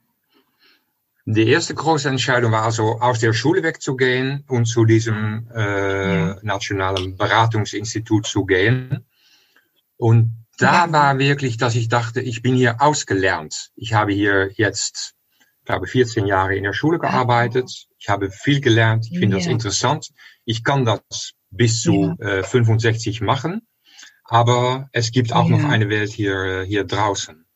Die 1.28 1.48
erste 1.48 1.74
große 1.74 2.08
Entscheidung 2.08 2.52
war 2.52 2.62
also, 2.62 3.00
aus 3.00 3.18
der 3.18 3.32
Schule 3.32 3.64
wegzugehen 3.64 4.44
und 4.46 4.66
zu 4.66 4.84
diesem 4.84 5.50
äh, 5.52 6.28
ja. 6.28 6.38
nationalen 6.42 7.16
Beratungsinstitut 7.16 8.26
zu 8.26 8.46
gehen. 8.46 9.04
Und 9.96 10.46
da 10.58 10.86
ja. 10.86 10.92
war 10.92 11.18
wirklich, 11.18 11.56
dass 11.56 11.74
ich 11.74 11.88
dachte, 11.88 12.20
ich 12.20 12.42
bin 12.42 12.54
hier 12.54 12.80
ausgelernt. 12.80 13.72
Ich 13.74 13.92
habe 13.92 14.12
hier 14.12 14.52
jetzt, 14.52 15.14
glaube 15.64 15.88
14 15.88 16.26
Jahre 16.26 16.54
in 16.54 16.62
der 16.62 16.72
Schule 16.72 17.00
gearbeitet. 17.00 17.88
Ich 17.98 18.08
habe 18.08 18.30
viel 18.30 18.60
gelernt. 18.60 19.08
Ich 19.10 19.18
finde 19.18 19.36
ja. 19.36 19.42
das 19.42 19.50
interessant. 19.50 20.10
Ich 20.44 20.62
kann 20.62 20.84
das 20.84 21.32
bis 21.50 21.82
zu 21.82 22.14
äh, 22.20 22.44
65 22.44 23.20
machen. 23.20 23.66
Aber 24.22 24.88
es 24.92 25.10
gibt 25.10 25.32
auch 25.32 25.48
noch 25.48 25.64
eine 25.64 25.88
Welt 25.88 26.12
hier, 26.12 26.62
hier 26.62 26.84
draußen. 26.84 27.46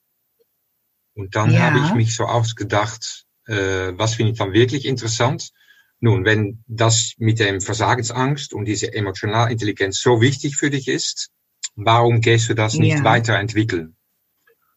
Und 1.14 1.36
dann 1.36 1.56
habe 1.56 1.78
ich 1.78 1.94
mich 1.94 2.16
so 2.16 2.24
ausgedacht, 2.24 3.26
äh, 3.50 3.98
was 3.98 4.14
finde 4.14 4.32
ich 4.32 4.38
dann 4.38 4.52
wirklich 4.52 4.86
interessant? 4.86 5.50
Nun, 5.98 6.24
wenn 6.24 6.64
das 6.66 7.14
mit 7.18 7.40
dem 7.40 7.60
Versagensangst 7.60 8.54
und 8.54 8.64
diese 8.64 8.92
emotionale 8.94 9.52
Intelligenz 9.52 10.00
so 10.00 10.20
wichtig 10.20 10.56
für 10.56 10.70
dich 10.70 10.88
ist, 10.88 11.30
warum 11.74 12.20
gehst 12.20 12.48
du 12.48 12.54
das 12.54 12.74
nicht 12.74 12.98
ja. 12.98 13.04
weiterentwickeln? 13.04 13.96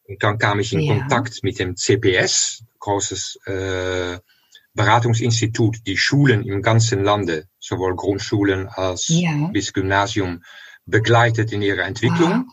Und 0.06 0.22
dann 0.22 0.38
kam 0.38 0.60
ich 0.60 0.74
in 0.74 0.82
ja. 0.82 0.98
Kontakt 0.98 1.44
mit 1.44 1.60
dem 1.60 1.78
CPS, 1.78 2.64
großes 2.80 3.40
äh, 3.46 4.18
Beratungsinstitut, 4.74 5.78
die 5.86 5.98
Schulen 5.98 6.44
im 6.44 6.62
ganzen 6.62 7.04
Lande, 7.04 7.48
sowohl 7.60 7.96
Grundschulen 7.96 8.68
als 8.68 9.08
ja. 9.08 9.50
bis 9.54 9.72
Gymnasium, 9.72 10.44
begleitet 10.86 11.54
in 11.54 11.62
ihrer 11.62 11.86
Entwicklung. 11.86 12.32
Ah. 12.32 12.46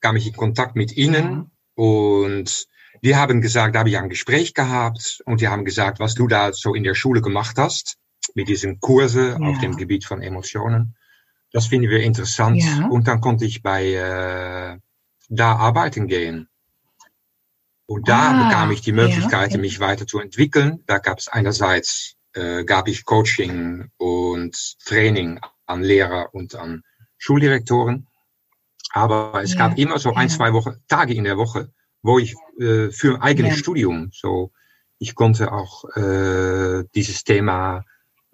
Kam 0.00 0.16
ich 0.16 0.26
in 0.26 0.34
Kontakt 0.34 0.76
mit 0.76 0.96
ihnen 0.96 1.50
und 1.74 2.68
die 3.04 3.16
haben 3.16 3.42
gesagt, 3.42 3.74
da 3.74 3.80
habe 3.80 3.90
ich 3.90 3.98
ein 3.98 4.08
Gespräch 4.08 4.54
gehabt 4.54 5.22
und 5.26 5.42
die 5.42 5.48
haben 5.48 5.66
gesagt, 5.66 6.00
was 6.00 6.14
du 6.14 6.26
da 6.26 6.52
so 6.52 6.74
in 6.74 6.84
der 6.84 6.94
Schule 6.94 7.20
gemacht 7.20 7.58
hast, 7.58 7.98
mit 8.34 8.48
diesen 8.48 8.80
Kurse 8.80 9.36
ja. 9.38 9.46
auf 9.46 9.58
dem 9.60 9.76
Gebiet 9.76 10.06
von 10.06 10.22
Emotionen. 10.22 10.96
Das 11.52 11.66
finden 11.66 11.90
wir 11.90 12.00
interessant. 12.00 12.62
Ja. 12.62 12.86
Und 12.86 13.06
dann 13.06 13.20
konnte 13.20 13.44
ich 13.44 13.62
bei 13.62 13.92
äh, 13.92 14.78
da 15.28 15.56
arbeiten 15.56 16.08
gehen. 16.08 16.48
Und 17.86 18.08
da 18.08 18.30
ah, 18.30 18.48
bekam 18.48 18.70
ich 18.70 18.80
die 18.80 18.92
Möglichkeit, 18.92 19.50
ja, 19.50 19.56
okay. 19.56 19.58
mich 19.58 19.80
weiterzuentwickeln. 19.80 20.82
Da 20.86 20.98
gab 20.98 21.18
es 21.18 21.28
einerseits 21.28 22.16
äh, 22.32 22.64
gab 22.64 22.88
ich 22.88 23.04
Coaching 23.04 23.90
und 23.98 24.56
Training 24.86 25.40
an 25.66 25.82
Lehrer 25.82 26.34
und 26.34 26.54
an 26.54 26.82
Schuldirektoren. 27.18 28.08
Aber 28.90 29.42
es 29.42 29.56
gab 29.56 29.76
immer 29.76 29.98
so 29.98 30.14
ein, 30.14 30.30
zwei 30.30 30.54
Wochen, 30.54 30.76
Tage 30.88 31.14
in 31.14 31.24
der 31.24 31.36
Woche, 31.36 31.70
wo 32.04 32.18
ich 32.18 32.34
äh, 32.60 32.90
für 32.90 33.20
eigenes 33.22 33.52
ja. 33.52 33.58
Studium, 33.58 34.10
so 34.12 34.52
ich 34.98 35.14
konnte 35.14 35.50
auch 35.52 35.84
äh, 35.96 36.84
dieses 36.94 37.24
Thema 37.24 37.84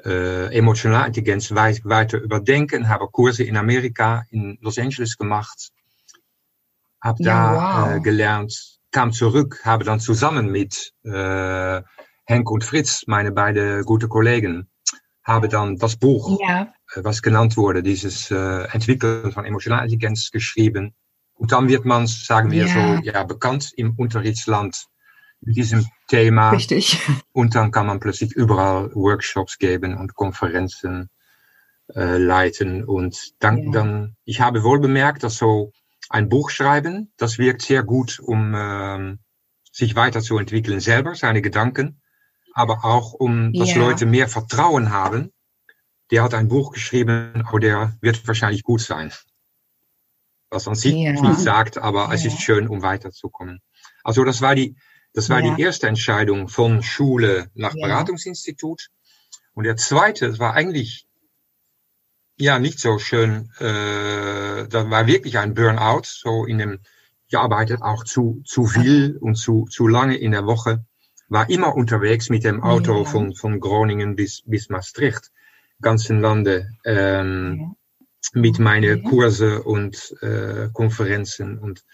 äh, 0.05 0.55
emotionale 0.55 1.07
Intelligenz 1.07 1.55
weiter 1.55 2.19
überdenken, 2.21 2.89
habe 2.89 3.09
Kurse 3.09 3.45
in 3.45 3.57
Amerika, 3.57 4.25
in 4.31 4.59
Los 4.61 4.79
Angeles 4.79 5.17
gemacht, 5.17 5.71
habe 7.01 7.23
ja, 7.23 7.53
da 7.55 7.87
wow. 7.87 7.97
äh, 7.97 8.01
gelernt, 8.01 8.79
kam 8.91 9.13
zurück, 9.13 9.61
habe 9.65 9.85
dann 9.85 10.01
zusammen 10.01 10.51
mit 10.51 10.93
äh, 11.05 11.81
Henk 12.25 12.51
und 12.51 12.65
Fritz, 12.65 13.05
meine 13.07 13.31
beiden 13.31 13.85
gute 13.85 14.09
Kollegen, 14.09 14.69
habe 15.23 15.49
dann 15.49 15.77
das 15.77 15.97
Buch, 15.97 16.41
ja. 16.41 16.73
äh, 16.95 17.05
was 17.05 17.23
genannt 17.23 17.57
wurde, 17.57 17.83
dieses 17.85 18.31
äh, 18.33 18.65
Entwickeln 18.73 19.31
von 19.31 19.45
Emotionalintelligenz 19.45 20.31
geschrieben. 20.33 20.95
Und 21.41 21.53
dann 21.53 21.69
wird 21.69 21.87
man, 21.87 22.07
sagen 22.07 22.51
wir 22.51 22.67
ja. 22.67 22.99
so, 22.99 23.03
ja, 23.03 23.25
bekannt 23.25 23.73
im 23.75 23.95
Unterrichtsland 23.97 24.89
mit 25.41 25.57
diesem 25.57 25.87
Thema. 26.07 26.51
Richtig. 26.51 27.01
Und 27.33 27.55
dann 27.55 27.71
kann 27.71 27.87
man 27.87 27.99
plötzlich 27.99 28.33
überall 28.33 28.95
Workshops 28.95 29.57
geben 29.57 29.97
und 29.97 30.15
Konferenzen 30.15 31.09
äh, 31.95 32.19
leiten. 32.19 32.85
Und 32.85 33.33
dann, 33.39 33.57
ja. 33.57 33.71
dann, 33.71 34.17
ich 34.27 34.43
habe 34.43 34.63
wohl 34.65 34.81
bemerkt, 34.81 35.23
dass 35.23 35.39
so 35.39 35.73
ein 36.11 36.29
Buch 36.29 36.51
schreiben, 36.51 37.11
das 37.17 37.39
wirkt 37.39 37.63
sehr 37.63 37.85
gut, 37.85 38.21
um 38.21 38.55
äh, 38.55 39.17
sich 39.73 39.97
weiterzuentwickeln 39.97 40.81
selber, 40.81 41.15
seine 41.15 41.41
Gedanken, 41.41 42.03
aber 42.53 42.85
auch 42.85 43.15
um, 43.15 43.55
dass 43.55 43.75
ja. 43.75 43.79
Leute 43.79 44.05
mehr 44.05 44.29
Vertrauen 44.29 44.91
haben. 44.91 45.33
Der 46.11 46.23
hat 46.23 46.35
ein 46.35 46.49
Buch 46.49 46.73
geschrieben, 46.73 47.45
aber 47.47 47.61
der 47.61 47.97
wird 48.03 48.29
wahrscheinlich 48.29 48.63
gut 48.63 48.83
sein. 48.83 49.11
Was 50.51 50.67
an 50.67 50.75
sich 50.75 50.95
ja. 50.95 51.13
nicht 51.13 51.39
sagt, 51.39 51.79
aber 51.79 52.07
ja. 52.07 52.15
es 52.15 52.25
ist 52.25 52.41
schön, 52.41 52.69
um 52.69 52.83
weiterzukommen. 52.83 53.61
Also 54.03 54.25
das 54.25 54.43
war 54.43 54.55
die, 54.55 54.77
das 55.13 55.29
war 55.29 55.43
die 55.43 55.61
erste 55.61 55.89
Entscheidung 55.89 56.49
von 56.49 56.83
Schule 56.83 57.51
nach 57.55 57.75
Beratungsinstitut. 57.75 58.89
Und 59.55 59.65
der 59.65 59.77
zweite, 59.77 60.29
das 60.29 60.39
war 60.39 60.55
eigentlich 60.55 61.07
ja 62.39 62.59
nicht 62.59 62.79
so 62.79 62.99
schön. 62.99 63.51
Äh, 63.59 64.69
das 64.69 64.91
war 64.91 65.07
wirklich 65.07 65.39
ein 65.39 65.55
Burnout. 65.55 66.03
So 66.05 66.45
in 66.47 66.59
dem, 66.59 66.81
ich 67.29 67.37
arbeitet 67.37 67.83
auch 67.83 68.05
zu, 68.05 68.43
zu 68.45 68.67
viel 68.67 69.17
und 69.19 69.37
zu, 69.37 69.67
zu 69.71 69.87
lange 69.87 70.17
in 70.17 70.33
der 70.33 70.47
Woche. 70.47 70.85
War 71.29 71.49
immer 71.49 71.77
unterwegs 71.77 72.29
mit 72.29 72.45
dem 72.45 72.63
Auto 72.63 72.99
ja. 72.99 73.05
von, 73.05 73.35
von 73.35 73.61
Groningen 73.61 74.17
bis, 74.17 74.43
bis 74.47 74.69
Maastricht, 74.69 75.31
ganzen 75.81 76.21
Lande, 76.21 76.71
ähm, 76.85 77.59
ja. 77.61 77.73
Mit 78.35 78.59
meinen 78.59 79.03
Kurse 79.03 79.63
und 79.63 80.15
äh, 80.21 80.69
Konferenzen 80.73 81.59
und 81.59 81.85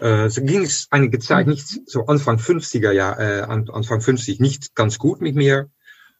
äh, 0.00 0.28
so 0.28 0.42
ging 0.42 0.62
es 0.62 0.88
einige 0.90 1.18
Zeit 1.18 1.46
nicht, 1.46 1.88
so 1.88 2.06
Anfang 2.06 2.38
50er 2.38 2.90
Jahr, 2.90 3.18
äh, 3.18 3.42
Anfang 3.42 4.00
50 4.00 4.40
nicht 4.40 4.74
ganz 4.74 4.98
gut 4.98 5.20
mit 5.20 5.36
mir. 5.36 5.70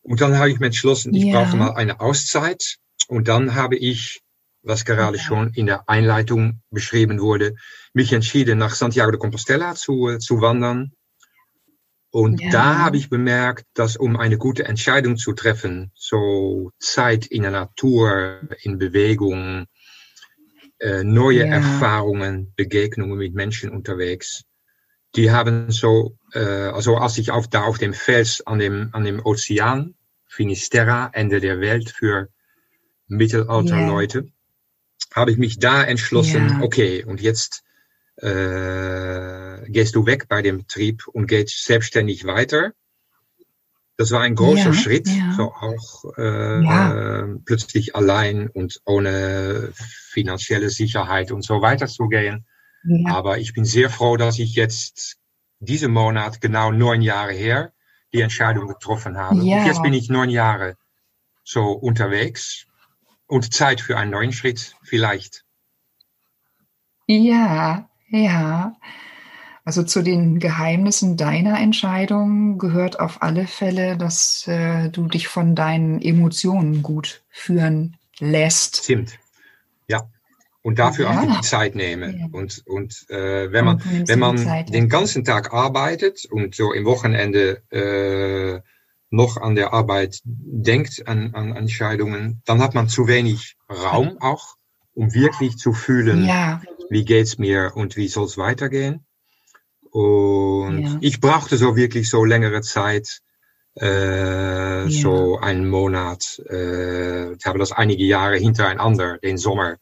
Und 0.03 0.21
dann 0.21 0.39
habe 0.39 0.51
ich 0.51 0.61
mir 0.61 0.67
entschlossen, 0.67 1.15
ich 1.15 1.25
ja. 1.25 1.43
brauche 1.43 1.57
mal 1.57 1.71
eine 1.71 2.01
Auszeit 2.01 2.77
und 3.09 3.29
dann 3.29 3.55
habe 3.55 3.77
ich, 3.77 4.23
was 4.63 4.85
gerade 4.85 5.19
schon 5.19 5.53
in 5.55 5.67
der 5.67 5.89
Einleitung 5.89 6.61
beschrieben 6.71 7.21
wurde, 7.21 7.55
mich 7.95 8.13
entschieden, 8.13 8.59
nach 8.59 8.75
Santiago 8.75 9.11
de 9.11 9.21
Compostela 9.21 9.75
zu, 9.75 10.09
äh, 10.09 10.19
zu 10.19 10.41
wandern. 10.41 10.93
Und 12.15 12.41
ja. 12.41 12.51
da 12.51 12.79
habe 12.79 12.97
ich 12.97 13.11
bemerkt, 13.11 13.67
dass 13.75 13.97
um 13.97 14.17
eine 14.17 14.39
gute 14.39 14.67
Entscheidung 14.67 15.17
zu 15.17 15.33
treffen, 15.33 15.91
so 15.97 16.71
Zeit 16.79 17.27
in 17.27 17.43
der 17.43 17.51
Natur, 17.51 18.39
in 18.63 18.79
Bewegung, 18.79 19.67
äh, 20.79 21.03
neue 21.03 21.41
ja. 21.41 21.47
Erfahrungen, 21.47 22.53
Begegnungen 22.55 23.19
mit 23.19 23.35
Menschen 23.35 23.71
unterwegs, 23.71 24.45
die 25.17 25.33
haben 25.33 25.73
so, 25.73 26.17
äh, 26.35 26.39
also 26.39 26.99
als 26.99 27.19
ich 27.19 27.33
auf, 27.33 27.49
da 27.49 27.65
auf 27.65 27.79
dem 27.79 27.93
Fels 27.93 28.47
an 28.47 28.61
dem, 28.61 28.91
an 28.93 29.03
dem 29.03 29.19
Ozean, 29.19 29.97
Finisterra, 30.29 31.11
Ende 31.15 31.41
der 31.41 31.59
Welt 31.59 31.91
für 31.91 32.29
Mittelalterleute, 33.09 34.19
yeah. 34.19 34.31
habe 35.17 35.33
ich 35.33 35.37
mich 35.37 35.59
da 35.59 35.83
entschlossen, 35.83 36.63
okay, 36.63 37.03
und 37.03 37.21
jetzt 37.21 37.65
äh, 38.19 39.44
gehst 39.69 39.95
du 39.95 40.07
weg 40.07 40.29
bei 40.29 40.43
dem 40.43 40.59
Betrieb 40.59 41.07
und 41.09 41.27
gehst 41.27 41.65
selbstständig 41.65 42.25
weiter. 42.25 42.73
Das 43.97 44.11
war 44.11 44.23
ein 44.23 44.35
großer 44.35 44.67
ja, 44.67 44.73
Schritt, 44.73 45.09
ja. 45.09 45.35
so 45.37 45.53
auch 45.53 46.05
äh, 46.19 46.65
ja. 46.65 47.23
äh, 47.23 47.39
plötzlich 47.45 47.95
allein 47.95 48.49
und 48.49 48.81
ohne 48.85 49.71
finanzielle 49.75 50.71
Sicherheit 50.71 51.31
und 51.31 51.43
so 51.43 51.63
weiter 51.63 51.87
zu 51.87 52.09
gehen. 52.09 52.45
Aber 53.07 53.39
ich 53.39 53.55
bin 53.55 53.65
sehr 53.65 53.89
froh, 53.89 54.19
dass 54.19 54.39
ich 54.39 54.55
jetzt 54.57 55.17
diesen 55.59 55.93
Monat 55.93 56.41
genau 56.43 56.71
neun 56.71 57.01
Jahre 57.01 57.33
her 57.33 57.73
die 58.13 58.21
Entscheidung 58.21 58.69
getroffen 58.69 59.17
habe. 59.17 59.43
Jetzt 59.43 59.83
bin 59.83 59.95
ich 59.95 60.11
neun 60.11 60.29
Jahre 60.29 60.77
so 61.45 61.73
unterwegs 61.73 62.67
und 63.27 63.53
Zeit 63.55 63.81
für 63.81 63.97
einen 63.97 64.11
neuen 64.11 64.33
Schritt 64.33 64.77
vielleicht. 64.83 65.45
Ja, 67.07 67.89
ja. 68.09 68.77
Also 69.65 69.83
zu 69.83 70.03
den 70.03 70.41
Geheimnissen 70.41 71.17
deiner 71.17 71.59
Entscheidung 71.59 72.59
gehört 72.59 73.01
auf 73.01 73.23
alle 73.23 73.47
Fälle, 73.47 73.97
dass 73.97 74.47
äh, 74.47 74.91
du 74.91 75.09
dich 75.09 75.29
von 75.29 75.55
deinen 75.55 76.03
Emotionen 76.03 76.83
gut 76.83 77.23
führen 77.31 77.97
lässt. 78.19 78.85
Stimmt. 78.85 79.19
Ja. 79.89 80.09
Und 80.61 80.79
dafür 80.79 81.07
ja. 81.07 81.21
auch 81.21 81.37
die 81.41 81.47
Zeit 81.47 81.75
nehmen. 81.77 82.19
Ja. 82.19 82.27
Und, 82.33 82.63
und 82.67 83.07
äh, 83.09 83.51
wenn 83.53 83.65
man, 83.65 83.83
wenn 84.07 84.19
man 84.19 84.37
Zeit, 84.37 84.73
den 84.73 84.91
ganzen 84.91 85.25
Tag 85.25 85.55
arbeitet 85.55 86.27
und 86.31 86.55
so 86.55 86.75
im 86.75 86.85
Wochenende 86.85 87.63
äh, 87.71 88.61
noch 89.09 89.39
an 89.39 89.55
der 89.55 89.73
Arbeit 89.73 90.21
denkt, 90.25 91.07
an, 91.07 91.35
an 91.35 91.57
Entscheidungen, 91.57 92.43
dann 92.45 92.61
hat 92.61 92.75
man 92.75 92.89
zu 92.89 93.09
wenig 93.09 93.57
Raum 93.71 94.19
auch, 94.21 94.57
um 94.93 95.15
wirklich 95.15 95.57
zu 95.57 95.73
fühlen, 95.73 96.27
ja. 96.27 96.61
wie 96.91 97.05
geht's 97.05 97.39
mir 97.39 97.73
und 97.75 97.97
wie 97.97 98.09
soll's 98.09 98.37
weitergehen. 98.37 99.07
Und 99.95 100.83
ja. 100.83 100.99
ich 101.03 101.21
brauchte 101.21 101.57
so 101.57 101.77
wirklich 101.77 102.11
so 102.11 102.25
längere 102.25 102.63
Zeit, 102.63 103.21
äh, 103.81 104.83
ja. 104.83 104.91
so 104.91 105.39
einen 105.39 105.71
Monat. 105.71 106.43
Äh, 106.51 107.35
ich 107.35 107.47
habe 107.47 107.61
das 107.61 107.71
einige 107.71 108.05
Jahre 108.05 108.37
hintereinander, 108.37 109.19
den 109.19 109.39
Sommer, 109.39 109.77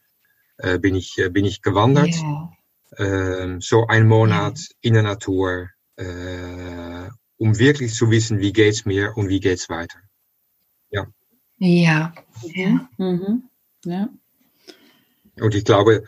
äh, 0.59 0.79
bin 0.79 0.97
ich 0.97 1.17
äh, 1.17 1.31
bin 1.31 1.47
ich 1.47 1.63
gewandert. 1.63 2.15
Äh, 2.99 3.57
so 3.61 3.87
ein 3.87 4.07
Monat 4.07 4.59
in 4.83 4.93
der 4.93 5.03
Natur. 5.03 5.71
Äh, 5.97 7.09
um 7.39 7.59
wirklich 7.59 7.95
zu 7.95 8.11
wissen, 8.11 8.39
wie 8.41 8.53
geht's 8.53 8.85
mir 8.85 9.17
und 9.17 9.31
wie 9.31 9.41
geht's 9.41 9.71
weiter. 9.71 9.99
Ja. 10.91 11.07
Ja. 11.57 12.13
Ja. 12.43 12.89
Mhm. 12.99 13.45
ja. 13.87 14.11
Und 15.41 15.55
ich 15.55 15.65
glaube, 15.65 16.05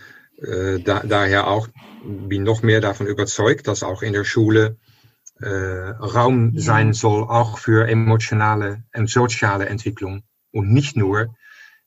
äh, 0.47 0.81
da, 0.81 1.01
daher 1.01 1.49
auch 1.49 1.69
bin 2.05 2.43
noch 2.43 2.63
mehr 2.63 2.81
davon 2.81 3.07
überzeugt, 3.07 3.67
dass 3.67 3.83
auch 3.83 4.03
in 4.03 4.13
der 4.13 4.25
Schule 4.25 4.77
äh, 5.41 5.49
Raum 5.49 6.53
ja. 6.55 6.61
sein 6.61 6.93
soll, 6.93 7.25
auch 7.25 7.59
für 7.59 7.89
emotionale 7.89 8.85
und 8.95 9.09
soziale 9.09 9.67
Entwicklung 9.67 10.23
und 10.53 10.73
nicht 10.73 10.97
nur, 10.97 11.35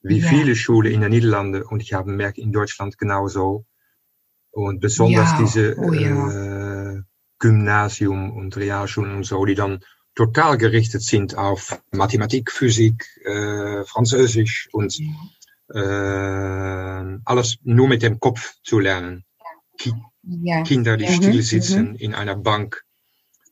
wie 0.01 0.19
ja. 0.19 0.27
viele 0.27 0.55
Schulen 0.55 0.91
in 0.91 1.01
den 1.01 1.11
Niederlanden 1.11 1.63
und 1.63 1.81
ich 1.81 1.93
habe 1.93 2.11
gemerkt 2.11 2.37
in 2.37 2.51
Deutschland 2.51 2.97
genauso 2.97 3.65
und 4.51 4.79
besonders 4.79 5.31
ja. 5.31 5.37
diese 5.39 5.75
oh, 5.77 5.93
äh, 5.93 7.01
Gymnasium 7.39 8.35
und 8.35 8.57
Realschulen 8.57 9.15
und 9.15 9.23
so, 9.23 9.45
die 9.45 9.55
dann 9.55 9.79
total 10.15 10.57
gerichtet 10.57 11.03
sind 11.03 11.37
auf 11.37 11.79
Mathematik, 11.91 12.51
Physik, 12.51 13.05
äh, 13.23 13.83
Französisch 13.85 14.67
und 14.71 14.97
äh, 15.73 17.19
alles 17.25 17.57
nur 17.63 17.87
mit 17.87 18.01
dem 18.01 18.19
Kopf 18.19 18.55
zu 18.63 18.79
lernen. 18.79 19.25
Ki 19.77 19.93
ja. 20.23 20.63
Kinder, 20.63 20.97
die 20.97 21.07
mhm. 21.07 21.13
still 21.13 21.41
sitzen 21.41 21.89
mhm. 21.91 21.95
in 21.95 22.13
einer 22.13 22.35
Bank, 22.35 22.83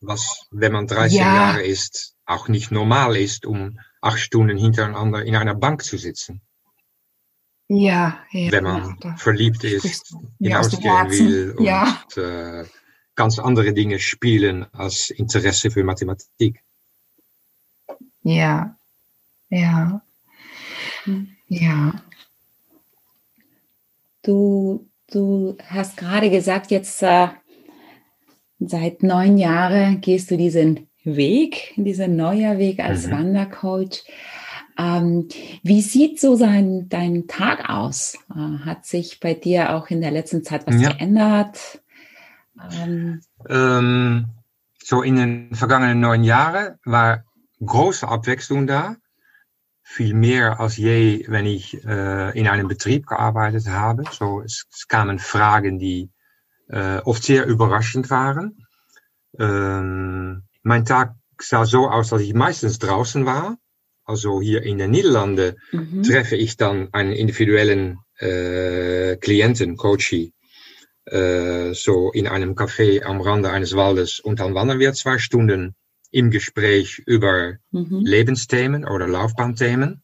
was, 0.01 0.47
wenn 0.51 0.73
man 0.73 0.87
30 0.87 1.17
ja. 1.17 1.35
Jahre 1.35 1.63
ist, 1.63 2.15
auch 2.25 2.47
nicht 2.47 2.71
normal 2.71 3.15
ist, 3.15 3.45
um 3.45 3.79
acht 4.01 4.19
Stunden 4.19 4.57
hintereinander 4.57 5.23
in 5.23 5.35
einer 5.35 5.55
Bank 5.55 5.83
zu 5.83 5.97
sitzen. 5.97 6.41
Ja, 7.67 8.19
ja. 8.31 8.51
Wenn 8.51 8.63
man 8.63 8.97
verliebt 9.17 9.63
ist, 9.63 10.15
hinausgehen 10.39 11.09
will 11.09 11.55
und 11.57 11.65
ja. 11.65 12.03
äh, 12.15 12.65
ganz 13.15 13.39
andere 13.39 13.73
Dinge 13.73 13.99
spielen 13.99 14.65
als 14.73 15.09
Interesse 15.09 15.71
für 15.71 15.83
Mathematik. 15.83 16.61
Ja, 18.21 18.77
ja, 19.49 20.01
ja. 21.47 22.04
Du, 24.25 24.89
du 25.11 25.55
hast 25.67 25.97
gerade 25.97 26.29
gesagt, 26.29 26.71
jetzt 26.71 27.03
äh, 27.03 27.27
seit 28.59 29.03
neun 29.03 29.37
Jahren 29.37 30.01
gehst 30.01 30.31
du 30.31 30.37
diesen 30.37 30.87
Weg, 31.03 31.73
diesen 31.75 32.15
neuer 32.15 32.57
Weg 32.57 32.79
als 32.79 33.07
mhm. 33.07 33.11
Wandercoach. 33.11 34.03
Ähm, 34.77 35.27
wie 35.63 35.81
sieht 35.81 36.19
so 36.19 36.35
sein, 36.35 36.89
dein 36.89 37.27
Tag 37.27 37.69
aus? 37.69 38.17
Äh, 38.35 38.65
hat 38.65 38.85
sich 38.85 39.19
bei 39.19 39.33
dir 39.33 39.75
auch 39.75 39.89
in 39.89 40.01
der 40.01 40.11
letzten 40.11 40.43
Zeit 40.43 40.67
was 40.67 40.81
ja. 40.81 40.91
geändert? 40.91 41.81
Ähm, 42.73 43.21
ähm, 43.47 44.25
so 44.83 45.01
in 45.01 45.15
den 45.15 45.55
vergangenen 45.55 45.99
neun 45.99 46.23
Jahren 46.23 46.79
war 46.83 47.23
große 47.63 48.07
Abwechslung 48.07 48.67
da. 48.67 48.97
Viel 49.87 50.15
mehr 50.15 50.59
als 50.59 50.77
je, 50.77 51.25
wenn 51.27 51.45
ich 51.45 51.85
äh, 51.85 52.37
in 52.37 52.47
einem 52.47 52.67
Betrieb 52.67 53.05
gearbeitet 53.05 53.67
habe. 53.67 54.03
So, 54.11 54.41
es, 54.41 54.65
es 54.73 54.87
kamen 54.87 55.19
Fragen, 55.19 55.77
die 55.77 56.09
äh, 56.69 56.97
oft 56.97 57.23
sehr 57.23 57.45
überraschend 57.45 58.09
waren. 58.09 58.65
Ähm, 59.37 60.43
mein 60.63 60.85
Tag 60.85 61.13
sah 61.39 61.65
so 61.65 61.87
aus, 61.87 62.09
dass 62.09 62.21
ich 62.21 62.33
meistens 62.33 62.79
draußen 62.79 63.27
war. 63.27 63.57
Also 64.05 64.41
hier 64.41 64.63
in 64.63 64.79
den 64.79 64.89
Niederlanden 64.91 65.55
mhm. 65.71 66.01
treffe 66.03 66.35
ich 66.35 66.57
dann 66.57 66.89
einen 66.91 67.13
individuellen 67.13 67.99
äh, 68.17 69.17
Klienten, 69.17 69.77
Coachie, 69.77 70.33
äh, 71.05 71.73
so 71.73 72.11
in 72.11 72.27
einem 72.27 72.55
Café 72.55 73.03
am 73.03 73.21
Rande 73.21 73.51
eines 73.51 73.75
Waldes 73.75 74.19
und 74.19 74.39
dann 74.39 74.55
wandern 74.55 74.79
wir 74.79 74.93
zwei 74.93 75.19
Stunden 75.19 75.75
im 76.15 76.31
Gespräch 76.31 77.03
über 77.05 77.57
mhm. 77.71 77.99
Lebensthemen 78.05 78.85
oder 78.85 79.05
Laufbahnthemen. 79.05 80.01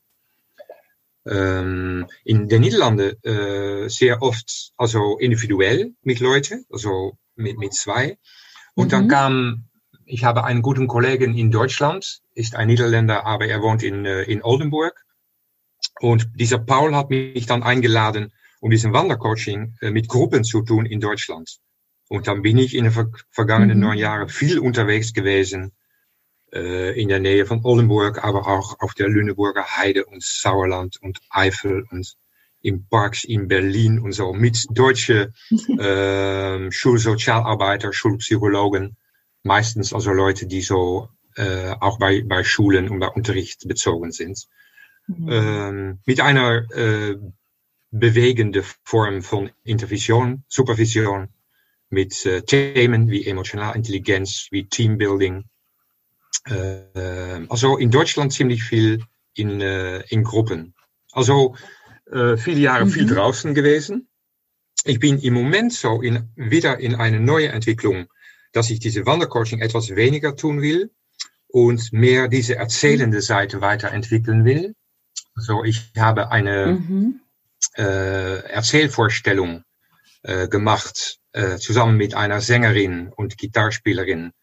Ähm, 1.25 2.05
in 2.25 2.49
den 2.49 2.61
Niederlanden 2.61 3.15
äh, 3.23 3.87
sehr 3.87 4.21
oft 4.21 4.73
also 4.75 5.17
individuell 5.19 5.93
mit 6.01 6.19
Leuten, 6.19 6.65
also 6.69 7.17
mit, 7.35 7.57
mit 7.57 7.73
zwei. 7.73 8.17
Und 8.75 8.87
mhm. 8.87 8.89
dann 8.89 9.07
kam, 9.07 9.69
ich 10.05 10.25
habe 10.25 10.43
einen 10.43 10.61
guten 10.61 10.87
Kollegen 10.87 11.37
in 11.37 11.49
Deutschland, 11.49 12.19
ist 12.33 12.55
ein 12.55 12.67
Niederländer, 12.67 13.25
aber 13.25 13.45
er 13.47 13.61
wohnt 13.61 13.81
in, 13.81 14.05
äh, 14.05 14.23
in 14.23 14.43
Oldenburg. 14.43 15.05
Und 16.01 16.27
dieser 16.35 16.59
Paul 16.59 16.93
hat 16.93 17.09
mich 17.09 17.45
dann 17.45 17.63
eingeladen, 17.63 18.33
um 18.59 18.69
diesen 18.69 18.91
Wandercoaching 18.91 19.77
äh, 19.79 19.91
mit 19.91 20.09
Gruppen 20.09 20.43
zu 20.43 20.61
tun 20.61 20.85
in 20.85 20.99
Deutschland. 20.99 21.59
Und 22.09 22.27
dann 22.27 22.41
bin 22.41 22.57
ich 22.57 22.75
in 22.75 22.83
den 22.83 23.13
vergangenen 23.29 23.77
mhm. 23.77 23.83
neun 23.85 23.97
Jahren 23.97 24.27
viel 24.27 24.59
unterwegs 24.59 25.13
gewesen, 25.13 25.71
in 26.53 27.07
der 27.07 27.19
Nähe 27.19 27.45
von 27.45 27.63
Oldenburg, 27.63 28.23
aber 28.23 28.45
auch 28.45 28.79
auf 28.81 28.93
der 28.93 29.07
Lüneburger 29.07 29.77
Heide 29.77 30.05
und 30.05 30.21
Sauerland 30.21 31.01
und 31.01 31.19
Eifel 31.29 31.85
und 31.89 32.17
in 32.61 32.85
Parks 32.87 33.23
in 33.23 33.47
Berlin 33.47 33.99
und 33.99 34.11
so 34.13 34.33
mit 34.33 34.65
deutsche 34.69 35.33
äh, 35.79 36.71
Schulsozialarbeiter, 36.71 37.93
Schulpsychologen, 37.93 38.97
meistens 39.43 39.93
also 39.93 40.11
Leute, 40.11 40.45
die 40.45 40.61
so 40.61 41.09
äh, 41.35 41.73
auch 41.79 41.97
bei, 41.97 42.21
bei 42.21 42.43
Schulen 42.43 42.89
und 42.89 42.99
bei 42.99 43.07
Unterricht 43.07 43.67
bezogen 43.67 44.11
sind. 44.11 44.47
Mhm. 45.07 45.29
Ähm, 45.29 45.99
mit 46.05 46.21
einer 46.21 46.69
äh, 46.71 47.17
bewegende 47.89 48.63
Form 48.83 49.21
von 49.21 49.51
Intervision, 49.63 50.43
Supervision, 50.47 51.29
mit 51.89 52.25
äh, 52.25 52.41
Themen 52.43 53.09
wie 53.09 53.25
emotionale 53.25 53.75
Intelligenz, 53.75 54.47
wie 54.51 54.67
Teambuilding, 54.67 55.39
äh, 55.39 55.43
also 56.45 57.77
in 57.77 57.91
Deutschland 57.91 58.33
ziemlich 58.33 58.63
viel 58.63 59.03
in, 59.33 59.61
äh, 59.61 60.01
in 60.09 60.23
Gruppen. 60.23 60.73
Also 61.11 61.55
äh, 62.11 62.37
viele 62.37 62.59
Jahre 62.59 62.85
mhm. 62.85 62.89
viel 62.89 63.05
draußen 63.05 63.53
gewesen. 63.53 64.07
Ich 64.83 64.99
bin 64.99 65.19
im 65.19 65.33
Moment 65.33 65.73
so 65.73 66.01
in, 66.01 66.29
wieder 66.35 66.79
in 66.79 66.95
eine 66.95 67.19
neue 67.19 67.49
Entwicklung, 67.49 68.07
dass 68.51 68.69
ich 68.69 68.79
diese 68.79 69.05
Wandercoaching 69.05 69.61
etwas 69.61 69.95
weniger 69.95 70.35
tun 70.35 70.61
will 70.61 70.91
und 71.47 71.93
mehr 71.93 72.27
diese 72.27 72.55
erzählende 72.55 73.17
mhm. 73.17 73.21
Seite 73.21 73.61
weiterentwickeln 73.61 74.45
will. 74.45 74.75
So, 75.35 75.63
ich 75.63 75.91
habe 75.97 76.31
eine 76.31 76.79
mhm. 76.79 77.21
äh, 77.77 78.39
Erzählvorstellung 78.49 79.63
äh, 80.23 80.47
gemacht, 80.47 81.19
äh, 81.33 81.57
zusammen 81.57 81.97
mit 81.97 82.15
einer 82.15 82.41
Sängerin 82.41 83.11
und 83.15 83.37
Gitarrspielerin 83.37 84.33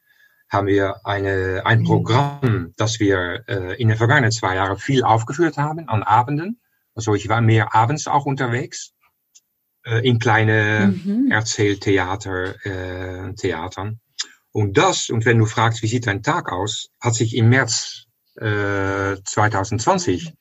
haben 0.49 0.67
wir 0.67 1.05
eine, 1.05 1.63
ein 1.65 1.81
mhm. 1.81 1.85
Programm, 1.85 2.73
das 2.77 3.01
wir 3.01 3.45
äh, 3.47 3.81
in 3.81 3.89
den 3.89 3.97
vergangenen 3.97 4.31
zwei 4.31 4.57
Jahren 4.57 4.79
viel 4.79 5.05
aufgeführt 5.05 5.59
haben 5.59 5.89
an 5.89 6.03
Abenden. 6.03 6.61
Also 6.95 7.15
ich 7.15 7.29
war 7.29 7.41
mehr 7.41 7.75
abends 7.75 8.07
auch 8.07 8.27
unterwegs 8.27 8.93
äh, 9.85 10.07
in 10.07 10.19
kleine 10.19 10.95
mhm. 11.05 11.31
Erzähltheater, 11.31 12.65
äh, 12.65 13.35
Theatern. 13.35 14.01
Und 14.51 14.79
das, 14.79 15.11
und 15.11 15.25
wenn 15.25 15.39
du 15.39 15.47
fragst, 15.47 15.83
wie 15.83 15.87
sieht 15.87 16.07
dein 16.07 16.23
Tag 16.23 16.51
aus, 16.51 16.89
hat 17.01 17.15
sich 17.15 17.37
im 17.37 17.49
März 17.51 18.07
äh, 18.37 19.17
2020 19.23 20.33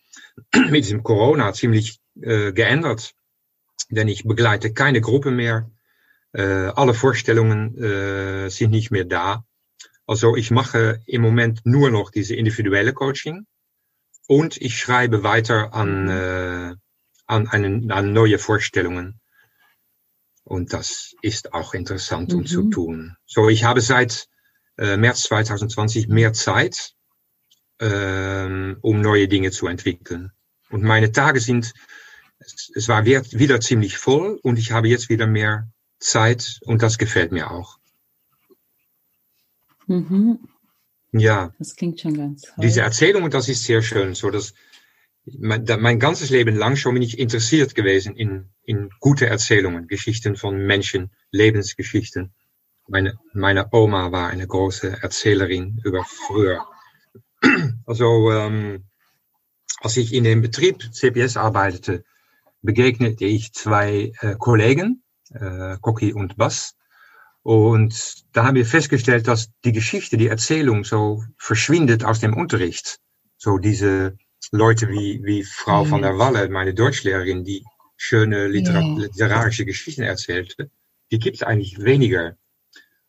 mit 0.70 0.86
diesem 0.86 1.04
Corona 1.04 1.54
ziemlich 1.54 2.00
äh, 2.22 2.54
geändert. 2.54 3.14
Denn 3.90 4.08
ich 4.08 4.24
begleite 4.24 4.74
keine 4.74 5.02
Gruppe 5.02 5.32
mehr. 5.32 5.70
Äh, 6.34 6.42
alle 6.42 6.94
Vorstellungen 6.94 7.78
äh, 7.78 8.50
sind 8.50 8.72
nicht 8.72 8.92
mehr 8.92 9.06
da. 9.06 9.44
Also 10.08 10.38
ich 10.38 10.52
mache 10.52 11.02
im 11.06 11.22
Moment 11.22 11.66
nur 11.66 11.92
noch 11.92 12.12
diese 12.12 12.34
individuelle 12.34 12.94
Coaching 12.94 13.46
und 14.28 14.56
ich 14.58 14.80
schreibe 14.80 15.24
weiter 15.24 15.74
an, 15.74 16.04
mhm. 16.04 16.10
äh, 16.10 16.76
an, 17.28 17.48
einen, 17.50 17.92
an 17.92 18.14
neue 18.14 18.40
Vorstellungen. 18.40 19.20
Und 20.46 20.72
das 20.72 21.14
ist 21.22 21.54
auch 21.54 21.74
interessant, 21.74 22.34
um 22.34 22.42
mhm. 22.42 22.46
zu 22.46 22.70
tun. 22.70 23.18
So, 23.26 23.50
ich 23.50 23.66
habe 23.66 23.82
seit 23.82 24.28
äh, 24.78 24.96
März 24.96 25.24
2020 25.24 26.08
mehr 26.08 26.32
Zeit, 26.32 26.94
ähm, 27.80 28.78
um 28.82 29.02
neue 29.02 29.28
Dinge 29.28 29.52
zu 29.52 29.68
entwickeln. 29.68 30.32
Und 30.70 30.84
meine 30.84 31.12
Tage 31.12 31.42
sind, 31.42 31.74
es, 32.40 32.72
es 32.74 32.88
war 32.88 33.06
wieder 33.06 33.60
ziemlich 33.60 33.98
voll 33.98 34.40
und 34.42 34.58
ich 34.58 34.72
habe 34.72 34.88
jetzt 34.88 35.10
wieder 35.10 35.28
mehr 35.28 35.70
Zeit 36.00 36.60
und 36.62 36.82
das 36.82 36.98
gefällt 36.98 37.34
mir 37.34 37.52
auch. 37.52 37.78
Mhm. 39.88 40.40
Ja. 41.12 41.54
Das 41.58 41.76
klingt 41.76 42.00
schon 42.00 42.16
ganz 42.16 42.42
toll. 42.42 42.56
Diese 42.60 42.82
Erzählung, 42.82 43.30
das 43.30 43.50
ist 43.50 43.64
sehr 43.64 43.82
schön. 43.82 44.14
So, 44.14 44.30
dass 44.30 44.54
mein, 45.26 45.66
mein 45.80 46.00
ganzes 46.00 46.30
Leben 46.30 46.56
lang 46.56 46.76
schon 46.76 46.94
bin 46.94 47.04
ich 47.04 47.20
interessiert 47.20 47.76
gewesen 47.76 48.16
in, 48.16 48.50
in 48.64 48.90
gute 49.00 49.28
Erzählungen, 49.28 49.88
Geschichten 49.88 50.36
von 50.36 50.58
Menschen, 50.58 51.12
Lebensgeschichten. 51.32 52.34
Meine, 52.88 53.20
meine 53.34 53.68
Oma 53.74 54.12
war 54.12 54.30
eine 54.30 54.48
große 54.48 55.02
Erzählerin 55.02 55.82
über 55.84 56.06
früher. 56.06 56.66
Also, 57.86 58.32
ähm, 58.32 58.86
als 59.80 59.98
ich 59.98 60.14
in 60.14 60.24
dem 60.24 60.42
Betrieb 60.42 60.94
CPS 60.94 61.38
arbeitete, 61.38 62.04
begegnete 62.62 63.26
ich 63.26 63.54
zwei 63.54 64.12
äh, 64.22 64.36
Kollegen, 64.38 65.04
äh, 65.32 65.78
Koki 65.82 66.14
und 66.14 66.38
Bas. 66.38 66.76
Und 67.48 68.26
da 68.34 68.44
haben 68.44 68.56
wir 68.56 68.66
festgestellt, 68.66 69.30
dass 69.30 69.52
die 69.64 69.72
Geschichte, 69.72 70.18
die 70.18 70.28
Erzählung 70.28 70.84
so 70.84 71.24
verschwindet 71.38 72.04
aus 72.04 72.20
dem 72.20 72.34
Unterricht. 72.34 73.00
So 73.38 73.58
diese 73.58 74.18
Leute 74.52 74.90
wie, 74.90 75.22
wie 75.24 75.46
Frau 75.46 75.86
mhm. 75.86 75.92
van 75.92 76.02
der 76.02 76.18
Walle, 76.18 76.50
meine 76.50 76.74
Deutschlehrerin, 76.74 77.46
die 77.46 77.64
schöne 77.96 78.50
Liter 78.50 78.82
ja. 78.82 78.98
literarische 78.98 79.64
Geschichten 79.64 80.02
erzählte, 80.02 80.70
die 81.10 81.20
gibt 81.20 81.38
es 81.38 81.44
eigentlich 81.44 81.82
weniger. 81.82 82.36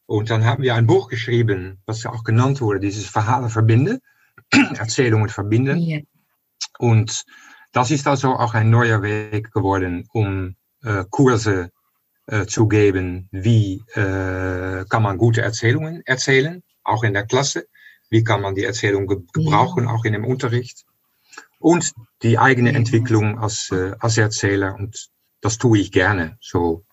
Und 0.06 0.30
dann 0.30 0.44
haben 0.44 0.62
wir 0.62 0.76
ein 0.76 0.86
Buch 0.86 1.08
geschrieben, 1.08 1.82
was 1.84 2.06
auch 2.06 2.22
genannt 2.22 2.60
wurde, 2.60 2.78
dieses 2.78 3.06
Verhalen 3.06 3.50
verbinden, 3.50 3.98
Erzählungen 4.52 5.30
verbinden. 5.30 5.78
Ja. 5.78 5.98
Und 6.78 7.24
das 7.72 7.90
ist 7.90 8.06
also 8.06 8.34
auch 8.34 8.54
ein 8.54 8.70
neuer 8.70 9.02
Weg 9.02 9.50
geworden, 9.50 10.06
um 10.12 10.54
äh, 10.84 11.02
Kurse 11.10 11.72
äh, 12.28 12.46
zu 12.46 12.68
geben, 12.68 13.28
wie 13.32 13.82
äh, 13.94 14.84
kann 14.88 15.02
man 15.02 15.16
gute 15.16 15.40
Erzählungen 15.40 16.02
erzählen, 16.04 16.62
auch 16.84 17.02
in 17.02 17.14
der 17.14 17.24
Klasse, 17.26 17.66
wie 18.10 18.22
kann 18.22 18.42
man 18.42 18.54
die 18.54 18.64
Erzählung 18.64 19.06
ge 19.06 19.18
gebrauchen, 19.32 19.84
ja. 19.84 19.90
auch 19.90 20.04
in 20.04 20.12
dem 20.12 20.26
Unterricht 20.26 20.84
und 21.58 21.92
die 22.22 22.38
eigene 22.38 22.72
ja. 22.72 22.76
Entwicklung 22.76 23.38
als, 23.38 23.70
äh, 23.70 23.94
als 23.98 24.18
Erzähler 24.18 24.74
und 24.74 25.08
das 25.40 25.56
tue 25.56 25.78
ich 25.78 25.90
gerne, 25.90 26.36
so 26.40 26.84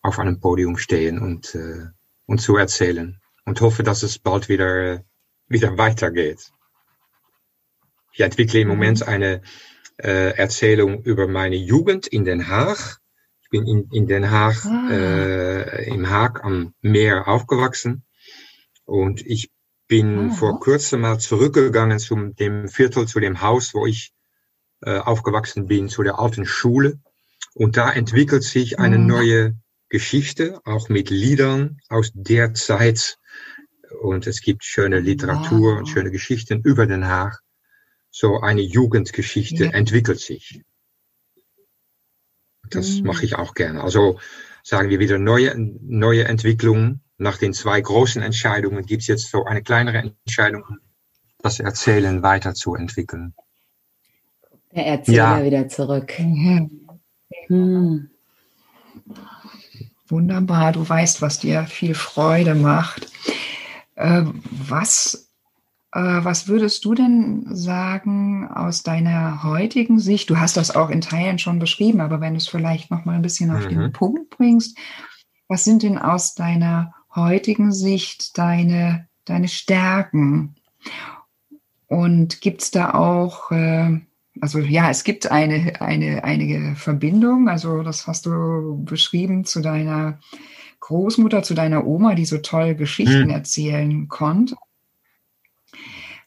auf 0.00 0.18
einem 0.18 0.40
Podium 0.40 0.76
stehen 0.76 1.20
und, 1.20 1.54
äh, 1.54 1.86
und 2.26 2.40
zu 2.40 2.56
erzählen 2.56 3.20
und 3.44 3.60
hoffe, 3.60 3.84
dass 3.84 4.02
es 4.02 4.18
bald 4.18 4.48
wieder, 4.48 4.94
äh, 4.94 5.00
wieder 5.46 5.78
weitergeht. 5.78 6.50
Ich 8.12 8.20
entwickle 8.20 8.60
im 8.60 8.68
Moment 8.68 9.00
mhm. 9.00 9.06
eine 9.06 9.42
äh, 9.98 10.36
Erzählung 10.36 11.02
über 11.02 11.28
meine 11.28 11.56
Jugend 11.56 12.08
in 12.08 12.24
Den 12.24 12.48
Haag 12.48 13.01
bin 13.52 13.66
in, 13.66 13.88
in 13.92 14.06
Den 14.08 14.30
Haag, 14.30 14.64
ah. 14.64 14.88
äh, 14.90 15.88
im 15.88 16.10
Haag 16.10 16.42
am 16.42 16.74
Meer 16.80 17.28
aufgewachsen. 17.28 18.04
Und 18.84 19.24
ich 19.24 19.50
bin 19.86 20.30
ah. 20.30 20.34
vor 20.34 20.58
kurzem 20.58 21.02
mal 21.02 21.18
zurückgegangen 21.20 22.00
zu 22.00 22.16
dem 22.16 22.68
Viertel, 22.68 23.06
zu 23.06 23.20
dem 23.20 23.42
Haus, 23.42 23.74
wo 23.74 23.86
ich 23.86 24.12
äh, 24.80 24.98
aufgewachsen 24.98 25.66
bin, 25.66 25.88
zu 25.88 26.02
der 26.02 26.18
alten 26.18 26.46
Schule. 26.46 26.98
Und 27.54 27.76
da 27.76 27.92
entwickelt 27.92 28.42
sich 28.42 28.78
eine 28.78 28.98
mhm. 28.98 29.06
neue 29.06 29.56
Geschichte, 29.90 30.60
auch 30.64 30.88
mit 30.88 31.10
Liedern 31.10 31.78
aus 31.88 32.10
der 32.14 32.54
Zeit. 32.54 33.18
Und 34.00 34.26
es 34.26 34.40
gibt 34.40 34.64
schöne 34.64 35.00
Literatur 35.00 35.72
wow. 35.72 35.78
und 35.78 35.86
schöne 35.86 36.10
Geschichten 36.10 36.62
über 36.62 36.86
Den 36.86 37.06
Haag. 37.06 37.38
So 38.10 38.40
eine 38.40 38.62
Jugendgeschichte 38.62 39.66
ja. 39.66 39.70
entwickelt 39.72 40.20
sich. 40.20 40.62
Das 42.74 43.00
mhm. 43.00 43.06
mache 43.06 43.24
ich 43.24 43.36
auch 43.36 43.54
gerne. 43.54 43.82
Also 43.82 44.18
sagen 44.62 44.90
wir 44.90 44.98
wieder 44.98 45.18
neue, 45.18 45.54
neue 45.56 46.24
Entwicklungen. 46.24 47.00
Nach 47.18 47.38
den 47.38 47.52
zwei 47.52 47.80
großen 47.80 48.20
Entscheidungen 48.22 48.84
gibt 48.84 49.02
es 49.02 49.08
jetzt 49.08 49.30
so 49.30 49.44
eine 49.44 49.62
kleinere 49.62 49.98
Entscheidung, 50.24 50.64
das 51.38 51.60
Erzählen 51.60 52.22
weiterzuentwickeln. 52.22 53.34
Der 54.74 54.86
Erzähler 54.86 55.38
ja. 55.38 55.44
wieder 55.44 55.68
zurück. 55.68 56.18
Mhm. 56.18 56.88
Hm. 57.46 58.10
Wunderbar, 60.08 60.72
du 60.72 60.86
weißt, 60.86 61.22
was 61.22 61.38
dir 61.38 61.64
viel 61.64 61.94
Freude 61.94 62.54
macht. 62.54 63.10
Äh, 63.94 64.24
was, 64.50 65.31
was 66.00 66.48
würdest 66.48 66.84
du 66.84 66.94
denn 66.94 67.44
sagen 67.54 68.48
aus 68.48 68.82
deiner 68.82 69.42
heutigen 69.42 69.98
Sicht? 69.98 70.30
Du 70.30 70.38
hast 70.38 70.56
das 70.56 70.74
auch 70.74 70.88
in 70.88 71.02
Teilen 71.02 71.38
schon 71.38 71.58
beschrieben, 71.58 72.00
aber 72.00 72.20
wenn 72.20 72.32
du 72.32 72.38
es 72.38 72.48
vielleicht 72.48 72.90
noch 72.90 73.04
mal 73.04 73.14
ein 73.14 73.22
bisschen 73.22 73.50
auf 73.50 73.64
mhm. 73.66 73.68
den 73.68 73.92
Punkt 73.92 74.30
bringst, 74.30 74.78
was 75.48 75.64
sind 75.64 75.82
denn 75.82 75.98
aus 75.98 76.34
deiner 76.34 76.94
heutigen 77.14 77.72
Sicht 77.72 78.38
deine, 78.38 79.06
deine 79.26 79.48
Stärken? 79.48 80.54
Und 81.88 82.40
gibt 82.40 82.62
es 82.62 82.70
da 82.70 82.94
auch, 82.94 83.50
äh, 83.50 84.00
also 84.40 84.60
ja, 84.60 84.88
es 84.88 85.04
gibt 85.04 85.30
eine, 85.30 85.78
eine, 85.82 86.24
einige 86.24 86.74
Verbindung, 86.74 87.50
also 87.50 87.82
das 87.82 88.06
hast 88.06 88.24
du 88.24 88.82
beschrieben 88.82 89.44
zu 89.44 89.60
deiner 89.60 90.20
Großmutter, 90.80 91.42
zu 91.42 91.52
deiner 91.52 91.86
Oma, 91.86 92.14
die 92.14 92.24
so 92.24 92.38
toll 92.38 92.74
Geschichten 92.74 93.24
hm. 93.24 93.30
erzählen 93.30 94.08
konnte. 94.08 94.56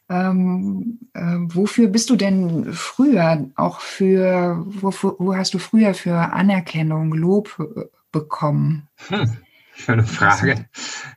Ähm, 0.08 1.00
äh, 1.14 1.20
wofür 1.20 1.88
bist 1.88 2.10
du 2.10 2.16
denn 2.16 2.72
früher 2.72 3.50
auch 3.56 3.80
für, 3.80 4.62
wo, 4.64 4.92
wo 5.18 5.34
hast 5.34 5.54
du 5.54 5.58
früher 5.58 5.94
für 5.94 6.16
Anerkennung, 6.32 7.12
Lob 7.12 7.58
äh, 7.58 7.86
bekommen? 8.12 8.88
Hm, 9.08 9.36
schöne 9.74 10.04
Frage. 10.04 10.66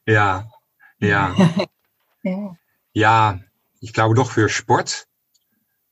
Ja, 0.08 0.50
ja. 1.00 1.36
ja. 2.24 2.56
ja, 2.94 3.40
ich 3.80 3.94
glaube 3.94 4.16
doch 4.16 4.32
für 4.32 4.50
Sport. 4.50 5.08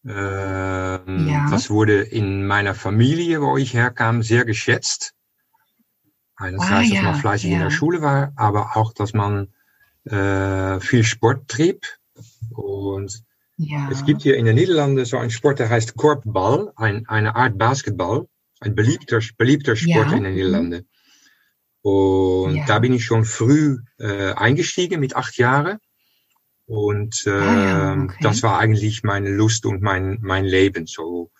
Ähm, 0.04 1.28
ja. 1.28 1.48
Das 1.52 1.70
wurde 1.70 2.02
in 2.02 2.48
meiner 2.48 2.74
Familie, 2.74 3.42
wo 3.42 3.58
ich 3.58 3.74
herkam, 3.74 4.24
sehr 4.24 4.46
geschätzt. 4.46 5.14
Einerseits, 6.36 6.72
ah, 6.72 6.82
ja, 6.82 6.96
dass 6.96 7.04
man 7.04 7.16
fleißig 7.16 7.52
in 7.52 7.60
der 7.60 7.72
Schule 7.72 8.02
war, 8.02 8.32
aber 8.36 8.78
auch, 8.78 8.94
dass 8.94 9.14
man 9.14 9.54
äh, 10.06 10.80
viel 10.80 11.04
Sport 11.04 11.48
trieb. 11.48 11.86
Und 12.52 13.24
ja. 13.58 13.90
es 13.92 14.06
gibt 14.06 14.22
hier 14.22 14.38
in 14.38 14.46
den 14.46 14.56
Niederlanden 14.56 15.04
so 15.06 15.18
einen 15.18 15.32
Sport, 15.32 15.60
der 15.60 15.70
heißt 15.70 15.96
Korbball, 15.96 16.72
ein, 16.76 17.08
eine 17.08 17.36
Art 17.36 17.58
Basketball. 17.58 18.28
Ein 18.60 18.74
beliebter, 18.74 19.20
beliebter 19.38 19.76
Sport 19.76 20.12
in 20.14 20.24
den 20.24 20.34
Niederlanden. 20.34 20.88
Und 21.82 22.68
da 22.68 22.80
bin 22.80 22.92
ich 22.92 23.06
schon 23.06 23.24
früh 23.24 23.78
äh, 24.00 24.34
eingestiegen 24.34 25.00
mit 25.00 25.16
acht 25.16 25.38
Jahren. 25.38 25.78
Und 26.66 27.24
äh, 27.28 27.30
ah, 27.30 27.36
ja, 27.36 27.94
ähm, 27.94 28.04
okay. 28.06 28.18
das 28.22 28.44
war 28.44 28.60
eigentlich 28.60 29.04
meine 29.04 29.30
Lust 29.30 29.66
und 29.66 29.82
mein, 29.82 30.18
mein 30.22 30.44
Leben. 30.44 30.88
So 30.88 31.32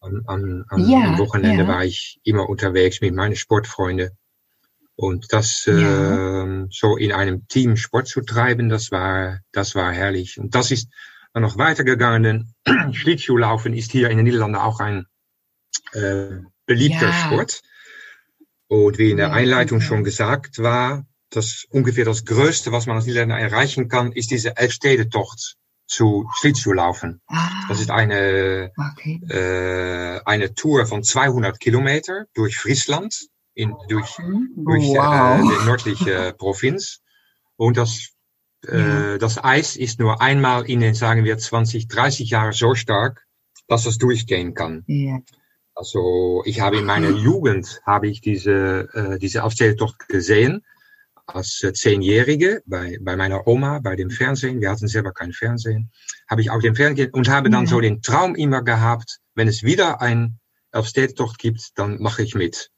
an 0.00 0.64
ja, 0.76 1.00
am 1.00 1.18
Wochenende 1.18 1.64
ja. 1.64 1.68
war 1.68 1.84
ich 1.84 2.20
immer 2.24 2.48
unterwegs 2.48 3.00
mit 3.00 3.14
meinen 3.14 3.36
Sportfreunden. 3.36 4.10
Und 4.96 5.32
das 5.32 5.66
ja. 5.66 6.44
äh, 6.44 6.66
so 6.70 6.96
in 6.96 7.12
einem 7.12 7.46
Team 7.48 7.76
Sport 7.76 8.08
zu 8.08 8.22
treiben, 8.22 8.70
das 8.70 8.90
war, 8.90 9.40
das 9.52 9.74
war 9.74 9.92
herrlich. 9.92 10.38
Und 10.38 10.54
das 10.54 10.70
ist 10.70 10.88
dann 11.34 11.42
noch 11.42 11.58
weitergegangen, 11.58 12.22
denn 12.22 12.92
Schlittschuhlaufen 12.94 13.74
ist 13.74 13.92
hier 13.92 14.08
in 14.08 14.16
den 14.16 14.24
Niederlanden 14.24 14.56
auch 14.56 14.80
ein 14.80 15.06
äh, 15.92 16.38
beliebter 16.64 17.08
ja. 17.08 17.12
Sport. 17.12 17.62
Und 18.68 18.98
wie 18.98 19.10
in 19.10 19.18
der 19.18 19.32
Einleitung 19.32 19.80
schon 19.80 20.02
gesagt 20.02 20.58
war, 20.58 21.06
das 21.30 21.66
ungefähr 21.70 22.04
das 22.04 22.24
Größte, 22.24 22.72
was 22.72 22.86
man 22.86 22.96
als 22.96 23.06
Niederländer 23.06 23.38
erreichen 23.38 23.88
kann, 23.88 24.12
ist 24.12 24.30
diese 24.30 24.56
Elfstedentocht 24.56 25.56
zu 25.86 26.28
Schlittschuhlaufen. 26.38 27.20
Ah, 27.26 27.66
das 27.68 27.80
ist 27.80 27.90
eine, 27.90 28.72
okay. 28.76 29.20
äh, 29.28 30.20
eine 30.24 30.54
Tour 30.54 30.86
von 30.86 31.02
200 31.02 31.60
Kilometer 31.60 32.26
durch 32.34 32.56
Friesland 32.56 33.28
in, 33.56 33.74
durch, 33.88 34.16
durch 34.54 34.84
äh, 34.84 34.98
wow. 34.98 35.40
äh, 35.40 35.42
die 35.42 35.66
nördliche 35.66 36.34
Provinz. 36.36 37.00
Und 37.56 37.76
das, 37.78 38.10
äh, 38.66 39.18
das 39.18 39.42
Eis 39.42 39.76
ist 39.76 39.98
nur 39.98 40.20
einmal 40.20 40.68
in 40.68 40.80
den, 40.80 40.94
sagen 40.94 41.24
wir, 41.24 41.38
20, 41.38 41.88
30 41.88 42.30
Jahren 42.30 42.52
so 42.52 42.74
stark, 42.74 43.26
dass 43.66 43.84
das 43.84 43.98
durchgehen 43.98 44.54
kann. 44.54 44.84
Ja. 44.86 45.18
Also 45.74 46.42
ich 46.44 46.60
habe 46.60 46.78
in 46.78 46.84
meiner 46.84 47.10
Jugend 47.10 47.80
habe 47.84 48.08
ich 48.08 48.20
diese, 48.20 48.88
äh, 48.92 49.18
diese 49.18 49.42
Aufzähltocht 49.42 50.06
gesehen 50.08 50.62
als 51.26 51.62
äh, 51.62 51.72
Zehnjährige 51.72 52.62
bei, 52.66 52.98
bei 53.00 53.16
meiner 53.16 53.46
Oma, 53.46 53.80
bei 53.80 53.96
dem 53.96 54.10
Fernsehen. 54.10 54.60
Wir 54.60 54.70
hatten 54.70 54.88
selber 54.88 55.12
kein 55.12 55.32
Fernsehen. 55.32 55.90
Habe 56.28 56.42
ich 56.42 56.50
auch 56.50 56.60
den 56.60 56.74
Fernsehen 56.74 57.10
und 57.12 57.28
habe 57.28 57.50
dann 57.50 57.64
ja. 57.64 57.70
so 57.70 57.80
den 57.80 58.02
Traum 58.02 58.34
immer 58.34 58.62
gehabt, 58.62 59.18
wenn 59.34 59.48
es 59.48 59.62
wieder 59.62 60.00
ein 60.02 60.38
Elfstedentocht 60.72 61.38
gibt, 61.38 61.70
dann 61.76 62.00
mache 62.00 62.22
ich 62.22 62.34
mit 62.34 62.70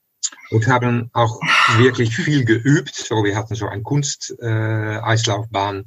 und 0.51 0.67
haben 0.67 1.11
auch 1.13 1.41
wirklich 1.77 2.15
viel 2.17 2.45
geübt. 2.45 2.95
So, 2.95 3.25
wir 3.25 3.37
hatten 3.37 3.55
so 3.55 3.67
eine 3.69 3.83
Kunst-Eislaufbahn 3.83 5.77
äh, 5.79 5.85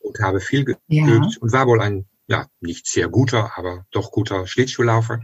und 0.00 0.20
habe 0.20 0.40
viel 0.40 0.64
geübt 0.64 0.82
ja. 0.88 1.20
und 1.40 1.52
war 1.52 1.66
wohl 1.66 1.80
ein, 1.80 2.06
ja, 2.26 2.46
nicht 2.60 2.86
sehr 2.86 3.08
guter, 3.08 3.56
aber 3.56 3.86
doch 3.90 4.10
guter 4.10 4.46
Schlittschuhlaufer. 4.46 5.20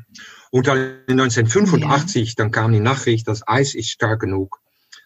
Und 0.50 0.66
dann 0.66 0.78
in 1.06 1.20
1985, 1.20 2.28
ja. 2.28 2.34
dann 2.36 2.50
kam 2.50 2.72
die 2.72 2.80
Nachricht, 2.80 3.28
das 3.28 3.46
Eis 3.46 3.74
ist 3.74 3.90
stark 3.90 4.20
genug. 4.20 4.60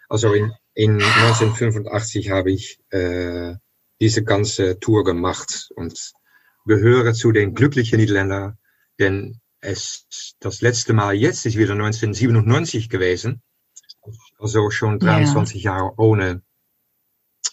Also 0.08 0.32
in, 0.32 0.52
in 0.74 1.02
1985 1.02 2.30
habe 2.30 2.52
ich 2.52 2.80
äh, 2.90 3.54
diese 4.00 4.22
ganze 4.22 4.78
Tour 4.78 5.04
gemacht 5.04 5.70
und 5.74 6.12
gehöre 6.64 7.14
zu 7.14 7.32
den 7.32 7.54
glücklichen 7.54 7.98
Niederländern, 7.98 8.58
denn 8.98 9.40
es, 9.60 10.36
das 10.40 10.60
letzte 10.60 10.92
Mal 10.92 11.14
jetzt 11.14 11.46
ist 11.46 11.56
wieder 11.56 11.72
1997 11.72 12.88
gewesen. 12.88 13.42
Also 14.38 14.70
schon 14.70 14.98
23 14.98 15.62
ja. 15.62 15.76
Jahre 15.76 15.92
ohne, 15.98 16.42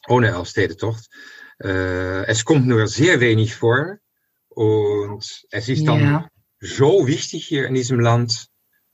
ohne 0.07 0.27
Elfstedentocht. 0.27 1.07
Äh, 1.61 2.25
es 2.27 2.45
kommt 2.45 2.67
nur 2.67 2.87
sehr 2.87 3.19
wenig 3.19 3.55
vor. 3.55 3.97
Und 4.49 5.45
es 5.51 5.69
ist 5.69 5.85
dann 5.85 5.99
ja. 5.99 6.29
so 6.59 7.07
wichtig 7.07 7.45
hier 7.45 7.67
in 7.67 7.73
diesem 7.73 7.99
Land. 7.99 8.47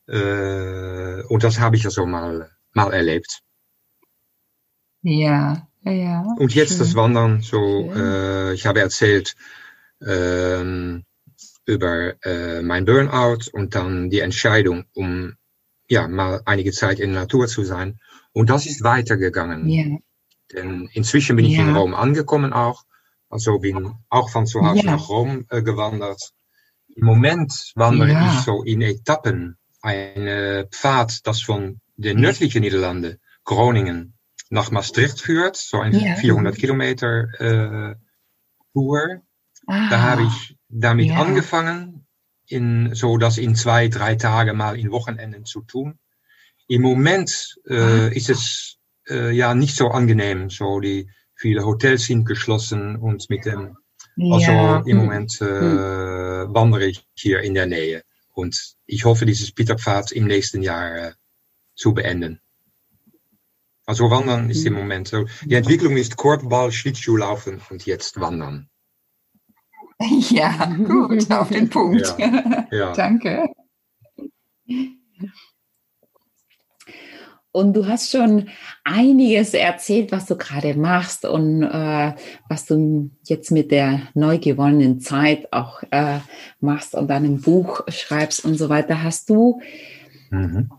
Äh, 0.07 1.21
und 1.23 1.43
das 1.43 1.59
habe 1.59 1.75
ich 1.75 1.85
also 1.85 2.05
mal, 2.05 2.51
mal 2.73 2.91
erlebt. 2.91 3.41
Ja, 5.03 5.67
ja. 5.83 6.25
Und 6.37 6.53
jetzt 6.55 6.71
schön. 6.71 6.79
das 6.79 6.95
Wandern, 6.95 7.41
so, 7.41 7.91
äh, 7.93 8.53
ich 8.53 8.65
habe 8.65 8.79
erzählt, 8.79 9.35
ähm, 10.05 11.05
über 11.65 12.13
äh, 12.25 12.61
mein 12.61 12.85
Burnout 12.85 13.49
und 13.51 13.75
dann 13.75 14.09
die 14.09 14.19
Entscheidung, 14.19 14.85
um 14.93 15.35
ja 15.87 16.07
mal 16.07 16.41
einige 16.45 16.71
Zeit 16.71 16.99
in 16.99 17.13
der 17.13 17.21
Natur 17.21 17.47
zu 17.47 17.63
sein. 17.63 17.99
Und 18.33 18.49
das 18.49 18.65
ist 18.65 18.83
weitergegangen. 18.83 19.67
Yeah. 19.67 19.97
Denn 20.53 20.89
inzwischen 20.93 21.35
bin 21.35 21.45
ich 21.45 21.57
yeah. 21.57 21.67
in 21.67 21.75
Rom 21.75 21.93
angekommen 21.93 22.53
auch. 22.53 22.83
Also 23.29 23.59
bin 23.59 23.93
auch 24.09 24.29
von 24.29 24.47
zu 24.47 24.61
Hause 24.61 24.83
yeah. 24.83 24.95
nach 24.95 25.09
Rom 25.09 25.45
äh, 25.49 25.61
gewandert. 25.61 26.31
Im 26.95 27.05
Moment 27.05 27.71
wandere 27.75 28.11
ich 28.11 28.41
so 28.41 28.63
in 28.63 28.81
Etappen. 28.81 29.57
Eine 29.81 30.67
Pfad, 30.69 31.25
das 31.25 31.41
von 31.41 31.79
den 31.95 32.19
nördlichen 32.19 32.61
Niederlanden, 32.61 33.19
Groningen, 33.43 34.13
nach 34.49 34.69
Maastricht 34.71 35.21
führt. 35.21 35.55
So 35.55 35.79
ein 35.79 35.93
400 35.93 36.55
Kilometer 36.55 37.27
äh, 37.39 37.95
Tour. 38.73 39.21
Ah. 39.67 39.89
Da 39.89 40.01
habe 40.01 40.23
ich 40.23 40.57
damit 40.71 41.07
ja. 41.07 41.21
angefangen, 41.21 42.05
in, 42.47 42.93
so 42.93 43.17
das 43.17 43.37
in 43.37 43.55
zwei, 43.55 43.87
drei 43.87 44.15
Tage 44.15 44.53
mal 44.53 44.77
in 44.77 44.91
Wochenenden 44.91 45.45
zu 45.45 45.61
tun. 45.61 45.99
Im 46.67 46.81
Moment 46.81 47.55
äh, 47.67 47.75
ah. 47.75 48.07
ist 48.07 48.29
es 48.29 48.77
äh, 49.09 49.31
ja 49.31 49.53
nicht 49.53 49.75
so 49.75 49.89
angenehm. 49.89 50.49
So 50.49 50.79
die 50.79 51.09
viele 51.35 51.65
Hotels 51.65 52.05
sind 52.05 52.25
geschlossen 52.25 52.95
und 52.95 53.29
mit 53.29 53.45
dem 53.45 53.77
also 54.17 54.51
ja. 54.51 54.83
im 54.85 54.97
Moment 54.97 55.39
äh, 55.41 55.45
hm. 55.45 56.53
wandere 56.53 56.85
ich 56.85 57.07
hier 57.13 57.41
in 57.41 57.53
der 57.53 57.65
Nähe. 57.65 58.03
Und 58.33 58.75
ich 58.85 59.05
hoffe, 59.05 59.25
dieses 59.25 59.51
Peterpfad 59.51 60.11
im 60.11 60.25
nächsten 60.25 60.61
Jahr 60.61 60.95
äh, 60.95 61.11
zu 61.75 61.93
beenden. 61.93 62.41
Also 63.85 64.11
wandern 64.11 64.49
ist 64.49 64.65
im 64.65 64.75
hm. 64.75 64.81
Moment 64.81 65.07
so. 65.07 65.25
Die 65.43 65.55
Entwicklung 65.55 65.97
ist 65.97 66.17
Korbball, 66.17 66.71
Schlittschuhlaufen 66.71 67.61
und 67.69 67.85
jetzt 67.85 68.19
wandern. 68.19 68.69
Ja, 70.29 70.65
gut, 70.65 71.31
auf 71.31 71.49
den 71.49 71.69
Punkt. 71.69 72.15
Ja, 72.17 72.65
ja. 72.71 72.93
Danke. 72.95 73.47
Und 77.53 77.73
du 77.73 77.85
hast 77.85 78.11
schon 78.11 78.47
einiges 78.85 79.53
erzählt, 79.53 80.13
was 80.13 80.25
du 80.25 80.37
gerade 80.37 80.73
machst 80.75 81.25
und 81.25 81.63
äh, 81.63 82.13
was 82.47 82.65
du 82.65 83.11
jetzt 83.23 83.51
mit 83.51 83.71
der 83.71 84.03
neu 84.13 84.37
gewonnenen 84.37 85.01
Zeit 85.01 85.51
auch 85.51 85.83
äh, 85.91 86.19
machst 86.61 86.95
und 86.95 87.09
deinem 87.09 87.41
Buch 87.41 87.81
schreibst 87.89 88.45
und 88.45 88.55
so 88.55 88.69
weiter. 88.69 89.03
Hast 89.03 89.29
du 89.29 89.59
mhm. 90.29 90.69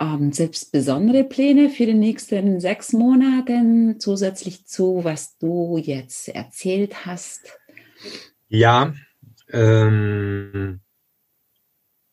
ähm, 0.00 0.32
selbst 0.32 0.72
besondere 0.72 1.22
Pläne 1.22 1.70
für 1.70 1.86
die 1.86 1.94
nächsten 1.94 2.58
sechs 2.58 2.92
Monate 2.92 3.96
zusätzlich 4.00 4.66
zu, 4.66 5.04
was 5.04 5.38
du 5.38 5.78
jetzt 5.78 6.28
erzählt 6.30 7.06
hast? 7.06 7.58
Ja, 8.48 8.94
ähm, 9.50 10.80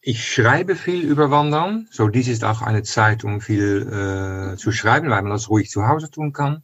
ich 0.02 0.32
schreibe 0.32 0.76
viel 0.76 1.04
über 1.04 1.32
Wandern. 1.32 1.88
So, 1.91 2.10
dies 2.10 2.28
ist 2.28 2.43
auch 2.43 2.62
eine 2.62 2.84
Zeit, 2.84 3.24
um 3.24 3.41
viel 3.41 3.82
äh, 3.82 4.58
zu 4.58 4.71
schreiben, 4.71 5.10
weil 5.10 5.21
man 5.24 5.32
das 5.32 5.50
ruhig 5.50 5.69
zu 5.69 5.88
Hause 5.88 6.12
tun 6.12 6.34
kann. 6.34 6.63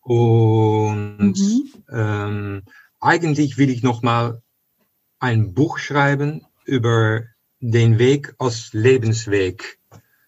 Und 0.00 1.34
mhm. 1.36 1.72
ähm, 1.90 2.62
eigentlich 3.00 3.58
will 3.58 3.70
ich 3.70 3.82
noch 3.82 4.02
mal 4.02 4.42
ein 5.18 5.54
Buch 5.54 5.78
schreiben 5.78 6.46
über 6.64 7.22
den 7.60 7.98
Weg 7.98 8.34
als 8.38 8.72
Lebensweg. 8.72 9.78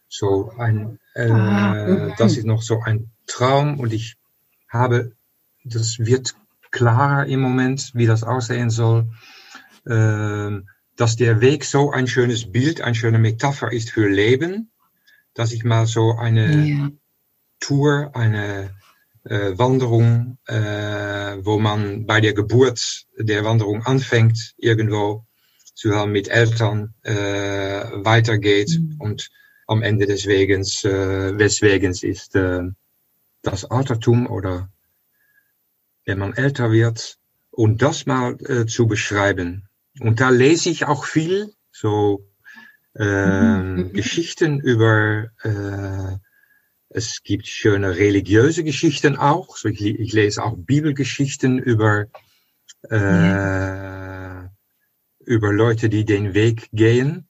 So 0.08 0.50
ein, 0.56 0.98
äh, 1.14 1.30
ah, 1.30 2.14
das 2.16 2.38
ist 2.38 2.46
noch 2.46 2.62
so 2.62 2.80
ein 2.80 3.10
Traum 3.26 3.78
und 3.78 3.92
ich 3.92 4.16
habe, 4.68 5.12
das 5.64 5.98
wird 5.98 6.34
klarer 6.76 7.26
im 7.26 7.40
Moment, 7.40 7.92
wie 7.94 8.06
das 8.06 8.22
aussehen 8.22 8.68
soll, 8.68 9.08
äh, 9.86 10.50
dass 10.96 11.16
der 11.16 11.40
Weg 11.40 11.64
so 11.64 11.90
ein 11.90 12.06
schönes 12.06 12.52
Bild, 12.52 12.82
eine 12.82 12.94
schöne 12.94 13.18
Metapher 13.18 13.72
ist 13.72 13.90
für 13.90 14.08
Leben, 14.08 14.70
dass 15.34 15.52
ich 15.52 15.64
mal 15.64 15.86
so 15.86 16.16
eine 16.16 16.66
ja. 16.66 16.90
Tour, 17.60 18.10
eine 18.14 18.70
äh, 19.24 19.56
Wanderung, 19.56 20.38
äh, 20.46 21.36
wo 21.40 21.58
man 21.58 22.04
bei 22.04 22.20
der 22.20 22.34
Geburt 22.34 23.06
der 23.18 23.44
Wanderung 23.44 23.82
anfängt, 23.84 24.54
irgendwo 24.58 25.26
zusammen 25.74 26.12
mit 26.12 26.28
Eltern 26.28 26.94
äh, 27.02 27.14
weitergeht 27.14 28.78
mhm. 28.78 28.96
und 28.98 29.30
am 29.66 29.82
Ende 29.82 30.06
des 30.06 30.26
Wegens, 30.26 30.84
äh, 30.84 31.34
des 31.36 31.62
Wegens 31.62 32.02
ist 32.02 32.36
äh, 32.36 32.62
das 33.42 33.64
Altertum 33.64 34.26
oder 34.26 34.68
wenn 36.06 36.18
man 36.18 36.32
älter 36.32 36.72
wird 36.72 37.18
und 37.50 37.82
das 37.82 38.06
mal 38.06 38.38
äh, 38.48 38.66
zu 38.66 38.86
beschreiben. 38.86 39.68
Und 40.00 40.20
da 40.20 40.30
lese 40.30 40.70
ich 40.70 40.86
auch 40.86 41.04
viel, 41.04 41.52
so 41.70 42.26
äh, 42.94 43.58
mhm. 43.58 43.92
Geschichten 43.92 44.60
über 44.60 45.30
äh, 45.42 46.16
es 46.88 47.22
gibt 47.22 47.46
schöne 47.46 47.96
religiöse 47.96 48.64
Geschichten 48.64 49.16
auch. 49.16 49.56
So 49.56 49.68
ich, 49.68 49.82
ich 49.82 50.12
lese 50.12 50.42
auch 50.42 50.54
Bibelgeschichten 50.56 51.58
über, 51.58 52.06
äh, 52.88 52.96
ja. 52.96 54.50
über 55.20 55.52
Leute, 55.52 55.88
die 55.88 56.04
den 56.04 56.32
Weg 56.34 56.68
gehen. 56.72 57.28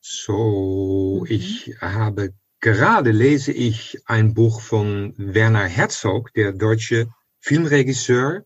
So, 0.00 1.20
mhm. 1.20 1.26
ich 1.28 1.76
habe 1.80 2.32
gerade 2.60 3.10
lese 3.10 3.52
ich 3.52 3.98
ein 4.06 4.34
Buch 4.34 4.60
von 4.60 5.14
Werner 5.16 5.66
Herzog, 5.66 6.32
der 6.34 6.52
deutsche 6.52 7.08
Filmregisseur. 7.42 8.44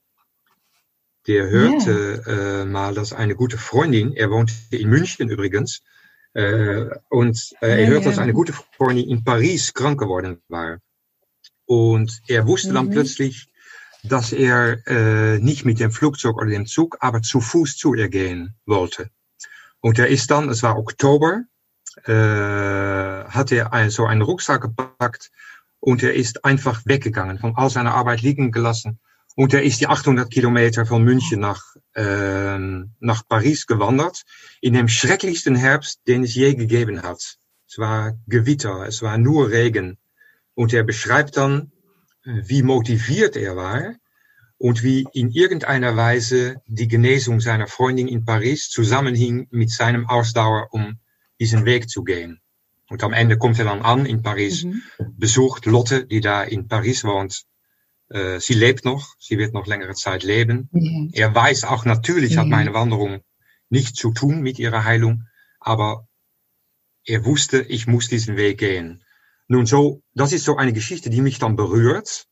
Der 1.26 1.48
hörte 1.50 2.22
yeah. 2.26 2.62
äh, 2.62 2.64
mal, 2.64 2.94
dass 2.94 3.12
eine 3.12 3.34
gute 3.34 3.58
Freundin, 3.58 4.12
er 4.12 4.30
wohnt 4.30 4.52
in 4.70 4.88
München 4.88 5.28
übrigens, 5.28 5.82
äh, 6.34 6.86
und 7.08 7.54
äh, 7.60 7.82
er 7.82 7.86
hört, 7.88 8.06
dass 8.06 8.18
eine 8.18 8.32
gute 8.32 8.52
Freundin 8.52 9.08
in 9.08 9.24
Paris 9.24 9.74
krank 9.74 9.98
geworden 9.98 10.40
war. 10.48 10.78
Und 11.64 12.22
er 12.28 12.46
wusste 12.46 12.72
dann 12.72 12.86
mhm. 12.86 12.92
plötzlich, 12.92 13.48
dass 14.04 14.32
er 14.32 14.86
äh, 14.86 15.38
nicht 15.40 15.64
mit 15.64 15.80
dem 15.80 15.90
Flugzeug 15.90 16.36
oder 16.36 16.50
dem 16.50 16.66
Zug, 16.66 16.96
aber 17.00 17.22
zu 17.22 17.40
Fuß 17.40 17.76
zu 17.76 17.94
ihr 17.94 18.08
gehen 18.08 18.54
wollte. 18.64 19.10
Und 19.80 19.98
er 19.98 20.08
ist 20.08 20.30
dann, 20.30 20.48
es 20.48 20.62
war 20.62 20.78
Oktober, 20.78 21.42
äh, 22.04 22.12
hat 22.12 23.50
er 23.52 23.72
ein, 23.72 23.90
so 23.90 24.06
einen 24.06 24.22
Rucksack 24.22 24.62
gepackt 24.62 25.30
und 25.86 26.02
er 26.02 26.14
ist 26.14 26.44
einfach 26.44 26.82
weggegangen, 26.84 27.38
von 27.38 27.54
all 27.54 27.70
seiner 27.70 27.94
Arbeit 27.94 28.20
liegen 28.20 28.50
gelassen. 28.50 28.98
Und 29.36 29.54
er 29.54 29.62
ist 29.62 29.80
die 29.80 29.86
800 29.86 30.28
Kilometer 30.32 30.84
von 30.84 31.04
München 31.04 31.38
nach 31.38 31.62
äh, 31.94 32.58
nach 32.58 33.28
Paris 33.28 33.68
gewandert, 33.68 34.24
in 34.60 34.72
dem 34.72 34.88
schrecklichsten 34.88 35.54
Herbst, 35.54 36.00
den 36.08 36.24
es 36.24 36.34
je 36.34 36.54
gegeben 36.54 37.04
hat. 37.04 37.36
Es 37.68 37.78
war 37.78 38.18
Gewitter, 38.26 38.84
es 38.88 39.00
war 39.00 39.16
nur 39.16 39.52
Regen. 39.52 39.96
Und 40.54 40.72
er 40.72 40.82
beschreibt 40.82 41.36
dann, 41.36 41.70
wie 42.24 42.64
motiviert 42.64 43.36
er 43.36 43.54
war 43.54 43.94
und 44.58 44.82
wie 44.82 45.06
in 45.12 45.30
irgendeiner 45.30 45.96
Weise 45.96 46.56
die 46.66 46.88
Genesung 46.88 47.38
seiner 47.38 47.68
Freundin 47.68 48.08
in 48.08 48.24
Paris 48.24 48.70
zusammenhing 48.70 49.46
mit 49.52 49.70
seinem 49.70 50.08
Ausdauer, 50.08 50.66
um 50.72 50.98
diesen 51.38 51.64
Weg 51.64 51.88
zu 51.88 52.02
gehen. 52.02 52.40
Und 52.88 53.02
am 53.02 53.12
Ende 53.12 53.36
kommt 53.36 53.58
er 53.58 53.64
dann 53.64 53.82
an 53.82 54.06
in 54.06 54.22
Paris, 54.22 54.64
mhm. 54.64 54.82
besucht 55.16 55.66
Lotte, 55.66 56.06
die 56.06 56.20
da 56.20 56.42
in 56.42 56.68
Paris 56.68 57.04
wohnt, 57.04 57.46
äh, 58.08 58.38
sie 58.38 58.54
lebt 58.54 58.84
noch, 58.84 59.14
sie 59.18 59.38
wird 59.38 59.52
noch 59.52 59.66
längere 59.66 59.94
Zeit 59.94 60.22
leben. 60.22 60.68
Ja. 61.12 61.26
Er 61.26 61.34
weiß 61.34 61.64
auch, 61.64 61.84
natürlich 61.84 62.32
ja. 62.34 62.40
hat 62.40 62.48
meine 62.48 62.74
Wanderung 62.74 63.20
nichts 63.68 63.98
zu 63.98 64.12
tun 64.12 64.40
mit 64.40 64.58
ihrer 64.58 64.84
Heilung, 64.84 65.24
aber 65.58 66.06
er 67.04 67.24
wusste, 67.24 67.62
ich 67.62 67.86
muss 67.86 68.08
diesen 68.08 68.36
Weg 68.36 68.58
gehen. 68.58 69.02
Nun 69.48 69.66
so, 69.66 70.02
das 70.14 70.32
ist 70.32 70.44
so 70.44 70.56
eine 70.56 70.72
Geschichte, 70.72 71.10
die 71.10 71.20
mich 71.20 71.38
dann 71.38 71.56
berührt. 71.56 72.26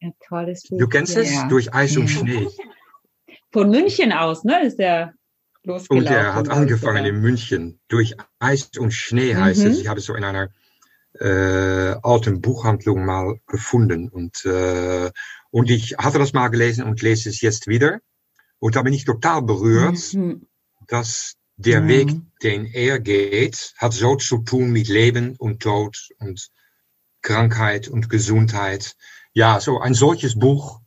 Ein 0.00 0.14
tolles 0.26 0.62
Buch. 0.68 0.78
Du 0.78 0.88
kennst 0.88 1.16
ja, 1.16 1.22
es? 1.22 1.48
Durch 1.48 1.74
Eis 1.74 1.96
und 1.96 2.08
Schnee. 2.08 2.48
Von 3.52 3.70
München 3.70 4.12
aus, 4.12 4.44
ne? 4.44 4.64
Ist 4.64 4.78
der 4.78 5.14
losgelaufen. 5.68 6.08
Und 6.08 6.12
er 6.12 6.34
hat 6.34 6.48
angefangen 6.48 7.04
in 7.04 7.20
München. 7.20 7.80
Durch 7.88 8.16
Eis 8.40 8.70
und 8.76 8.92
Schnee 8.92 9.36
heißt 9.36 9.60
mhm. 9.60 9.70
es. 9.70 9.80
Ich 9.80 9.88
habe 9.88 10.00
es 10.00 10.06
so 10.06 10.14
in 10.14 10.24
einer 10.24 10.48
äh, 11.20 11.94
alten 12.02 12.40
Buchhandlung 12.40 13.04
mal 13.04 13.40
gefunden. 13.46 14.08
Und, 14.08 14.44
äh, 14.44 15.10
und 15.50 15.70
ich 15.70 15.96
hatte 15.98 16.18
das 16.18 16.32
mal 16.32 16.48
gelesen 16.48 16.84
und 16.84 17.00
lese 17.02 17.28
es 17.28 17.40
jetzt 17.40 17.68
wieder. 17.68 18.00
Und 18.58 18.74
da 18.74 18.82
bin 18.82 18.92
ich 18.92 19.04
total 19.04 19.42
berührt, 19.42 20.12
mhm. 20.14 20.46
dass 20.88 21.36
der 21.56 21.82
mhm. 21.82 21.88
Weg, 21.88 22.08
den 22.42 22.66
er 22.66 22.98
geht, 22.98 23.74
hat 23.78 23.92
so 23.92 24.16
zu 24.16 24.38
tun 24.38 24.70
mit 24.70 24.88
Leben 24.88 25.36
und 25.36 25.60
Tod 25.60 26.08
und 26.18 26.48
Krankheit 27.22 27.88
und 27.88 28.08
Gesundheit. 28.08 28.96
Ja, 29.32 29.60
so 29.60 29.80
ein 29.80 29.94
solches 29.94 30.38
Buch, 30.38 30.80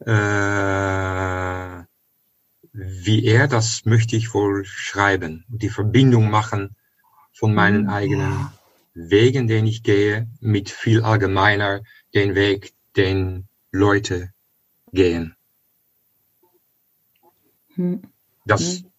äh, 0.00 1.83
wie 2.74 3.24
er, 3.24 3.46
das 3.46 3.84
möchte 3.84 4.16
ich 4.16 4.34
wohl 4.34 4.64
schreiben. 4.64 5.44
Die 5.48 5.70
Verbindung 5.70 6.28
machen 6.28 6.74
von 7.32 7.54
meinen 7.54 7.88
eigenen 7.88 8.50
Wegen, 8.94 9.46
den 9.46 9.66
ich 9.66 9.84
gehe, 9.84 10.28
mit 10.40 10.70
viel 10.70 11.02
allgemeiner 11.02 11.82
den 12.14 12.34
Weg, 12.34 12.74
den 12.96 13.48
Leute 13.70 14.30
gehen. 14.92 15.36
Hm. 17.74 18.02
Das, 18.44 18.78
hm. 18.78 18.90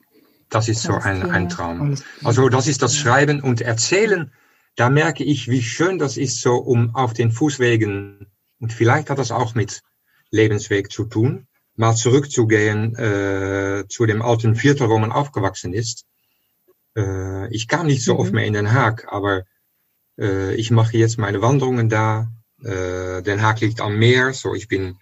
das 0.50 0.70
ist 0.70 0.82
so 0.82 0.94
ein, 0.94 1.30
ein 1.30 1.50
Traum. 1.50 1.96
Also 2.24 2.48
das 2.48 2.68
ist 2.68 2.82
das 2.82 2.96
Schreiben 2.96 3.42
und 3.42 3.60
Erzählen. 3.60 4.32
Da 4.76 4.90
merke 4.90 5.26
ich, 5.26 5.50
wie 5.50 5.62
schön 5.62 6.00
das 6.00 6.16
ist, 6.16 6.40
so 6.42 6.56
um 6.56 6.96
auf 6.96 7.14
den 7.14 7.32
Fußwegen, 7.32 8.28
und 8.60 8.74
vielleicht 8.74 9.10
hat 9.10 9.20
das 9.20 9.32
auch 9.32 9.54
mit 9.54 9.82
Lebensweg 10.32 10.92
zu 10.92 11.06
tun, 11.06 11.48
mal 11.76 11.96
zurückzugehen 11.96 12.96
äh, 12.96 13.86
zu 13.88 14.06
dem 14.06 14.22
alten 14.22 14.56
Viertel, 14.56 14.90
wo 14.90 14.98
man 14.98 15.12
aufgewachsen 15.12 15.74
ist. 15.74 16.06
Äh, 16.98 17.54
ich 17.54 17.68
kam 17.68 17.88
nicht 17.88 18.04
so 18.04 18.16
mhm. 18.16 18.20
oft 18.20 18.34
mehr 18.34 18.46
in 18.46 18.54
Den 18.54 18.74
Haag, 18.74 19.08
aber 19.10 19.44
äh, 20.18 20.56
ich 20.56 20.72
mache 20.72 20.98
jetzt 20.98 21.18
meine 21.18 21.42
Wanderungen 21.42 21.90
da. 21.90 22.32
Äh, 22.64 23.22
Den 23.24 23.42
Haag 23.42 23.62
liegt 23.62 23.82
am 23.82 23.98
Meer, 23.98 24.34
so 24.34 24.56
ich 24.56 24.68
bin 24.68 24.98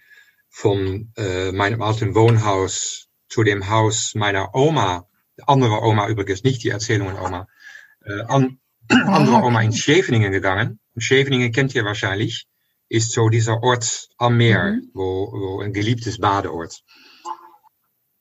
von 0.50 1.12
äh, 1.16 1.52
meinem 1.52 1.82
alten 1.82 2.14
Wohnhaus 2.14 3.08
zu 3.28 3.42
dem 3.42 3.68
Haus 3.68 4.14
meiner 4.14 4.54
Oma, 4.54 5.08
andere 5.46 5.82
Oma 5.82 6.08
übrigens, 6.08 6.44
nicht 6.44 6.62
die 6.62 6.68
Erzählungen 6.68 7.18
Oma, 7.18 7.48
äh, 8.04 8.20
an, 8.22 8.58
andere 8.88 9.42
Oma 9.42 9.62
in 9.62 9.72
Scheveningen 9.72 10.32
gegangen. 10.32 10.78
Scheveningen 10.96 11.50
kennt 11.50 11.74
ihr 11.74 11.84
wahrscheinlich, 11.84 12.46
ist 12.94 13.12
so 13.12 13.28
dieser 13.28 13.62
Ort 13.62 14.08
am 14.18 14.36
Meer, 14.36 14.72
mhm. 14.72 14.90
wo, 14.94 15.32
wo 15.32 15.60
ein 15.60 15.72
geliebtes 15.72 16.18
Badeort. 16.18 16.82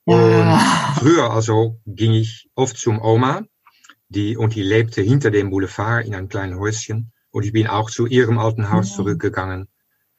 Und 0.05 0.59
früher 0.97 1.32
also 1.32 1.80
ging 1.86 2.13
ich 2.13 2.49
oft 2.55 2.76
zum 2.78 2.99
Oma 3.01 3.43
die, 4.09 4.36
und 4.36 4.55
die 4.55 4.63
lebte 4.63 5.01
hinter 5.01 5.32
dem 5.32 5.49
Boulevard 5.49 6.05
in 6.05 6.15
einem 6.15 6.28
kleinen 6.28 6.59
Häuschen. 6.59 7.13
Und 7.32 7.45
ich 7.45 7.53
bin 7.53 7.67
auch 7.67 7.89
zu 7.89 8.05
ihrem 8.05 8.38
alten 8.38 8.69
Haus 8.69 8.89
ja. 8.89 8.95
zurückgegangen, 8.97 9.69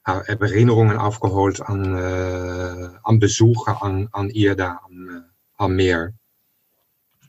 habe 0.05 0.27
Erinnerungen 0.29 0.97
aufgeholt 0.97 1.61
an, 1.61 1.97
äh, 1.97 2.89
an 3.03 3.19
Besuche 3.19 3.83
an, 3.83 4.09
an 4.13 4.31
ihr 4.31 4.55
da 4.55 4.81
am, 4.85 5.09
äh, 5.09 5.21
am 5.57 5.77
Meer. 5.77 6.13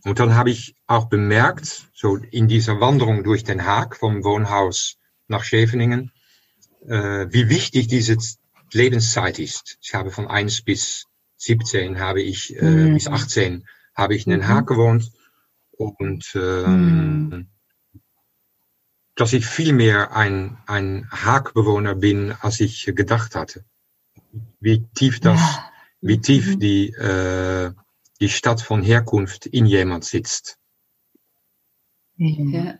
Und 0.03 0.19
dann 0.19 0.35
habe 0.35 0.51
ich 0.51 0.75
auch 0.85 1.05
bemerkt, 1.05 1.89
so 1.93 2.17
in 2.17 2.47
dieser 2.47 2.79
Wanderung 2.79 3.23
durch 3.23 3.43
Den 3.43 3.65
Haag 3.65 3.95
vom 3.97 4.23
Wohnhaus 4.23 4.97
nach 5.27 5.43
Scheveningen, 5.43 6.11
äh, 6.87 7.27
wie 7.31 7.49
wichtig 7.49 7.87
diese 7.87 8.17
Lebenszeit 8.71 9.39
ist. 9.39 9.77
Ich 9.81 9.93
habe 9.93 10.11
von 10.11 10.27
1 10.27 10.63
bis 10.63 11.05
17 11.37 11.99
habe 11.99 12.21
ich, 12.21 12.55
äh, 12.55 12.63
mhm. 12.63 12.93
bis 12.93 13.07
18 13.07 13.65
habe 13.95 14.15
ich 14.15 14.25
in 14.25 14.31
Den 14.31 14.47
Haag 14.47 14.63
mhm. 14.63 14.73
gewohnt 14.73 15.11
und 15.77 16.31
ähm, 16.35 17.29
hm. 17.31 17.47
dass 19.15 19.33
ich 19.33 19.45
viel 19.45 19.73
mehr 19.73 20.15
ein, 20.15 20.57
ein 20.67 21.09
Haagbewohner 21.11 21.95
bin, 21.95 22.33
als 22.39 22.59
ich 22.59 22.85
gedacht 22.95 23.35
hatte. 23.35 23.65
Wie 24.59 24.85
tief 24.95 25.19
das, 25.19 25.39
ja. 25.39 25.71
wie 26.01 26.19
tief 26.19 26.55
mhm. 26.55 26.59
die, 26.59 26.89
äh, 26.91 27.71
die 28.19 28.29
Stadt 28.29 28.61
von 28.61 28.81
Herkunft 28.81 29.45
in 29.45 29.65
jemand 29.65 30.05
sitzt. 30.05 30.57
Ja. 32.17 32.79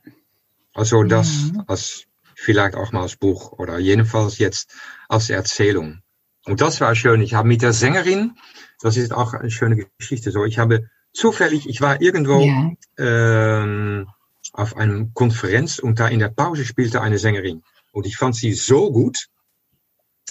Also 0.73 1.03
das, 1.03 1.51
als 1.67 2.05
vielleicht 2.35 2.75
auch 2.75 2.91
mal 2.91 3.01
als 3.01 3.15
Buch 3.15 3.53
oder 3.53 3.79
jedenfalls 3.79 4.37
jetzt 4.37 4.73
als 5.09 5.29
Erzählung. 5.29 6.01
Und 6.45 6.61
das 6.61 6.79
war 6.81 6.93
schön. 6.95 7.21
Ich 7.21 7.33
habe 7.33 7.47
mit 7.47 7.61
der 7.61 7.73
Sängerin, 7.73 8.35
das 8.81 8.97
ist 8.97 9.11
auch 9.11 9.33
eine 9.33 9.49
schöne 9.49 9.87
Geschichte 9.97 10.31
so, 10.31 10.45
ich 10.45 10.59
habe 10.59 10.89
zufällig, 11.11 11.67
ich 11.67 11.81
war 11.81 12.01
irgendwo 12.01 12.41
ja. 12.41 12.71
ähm, 12.97 14.07
auf 14.53 14.77
einer 14.77 15.07
Konferenz 15.13 15.79
und 15.79 15.99
da 15.99 16.07
in 16.07 16.19
der 16.19 16.29
Pause 16.29 16.65
spielte 16.65 17.01
eine 17.01 17.17
Sängerin. 17.17 17.63
Und 17.91 18.05
ich 18.05 18.17
fand 18.17 18.35
sie 18.35 18.53
so 18.53 18.91
gut, 18.91 19.27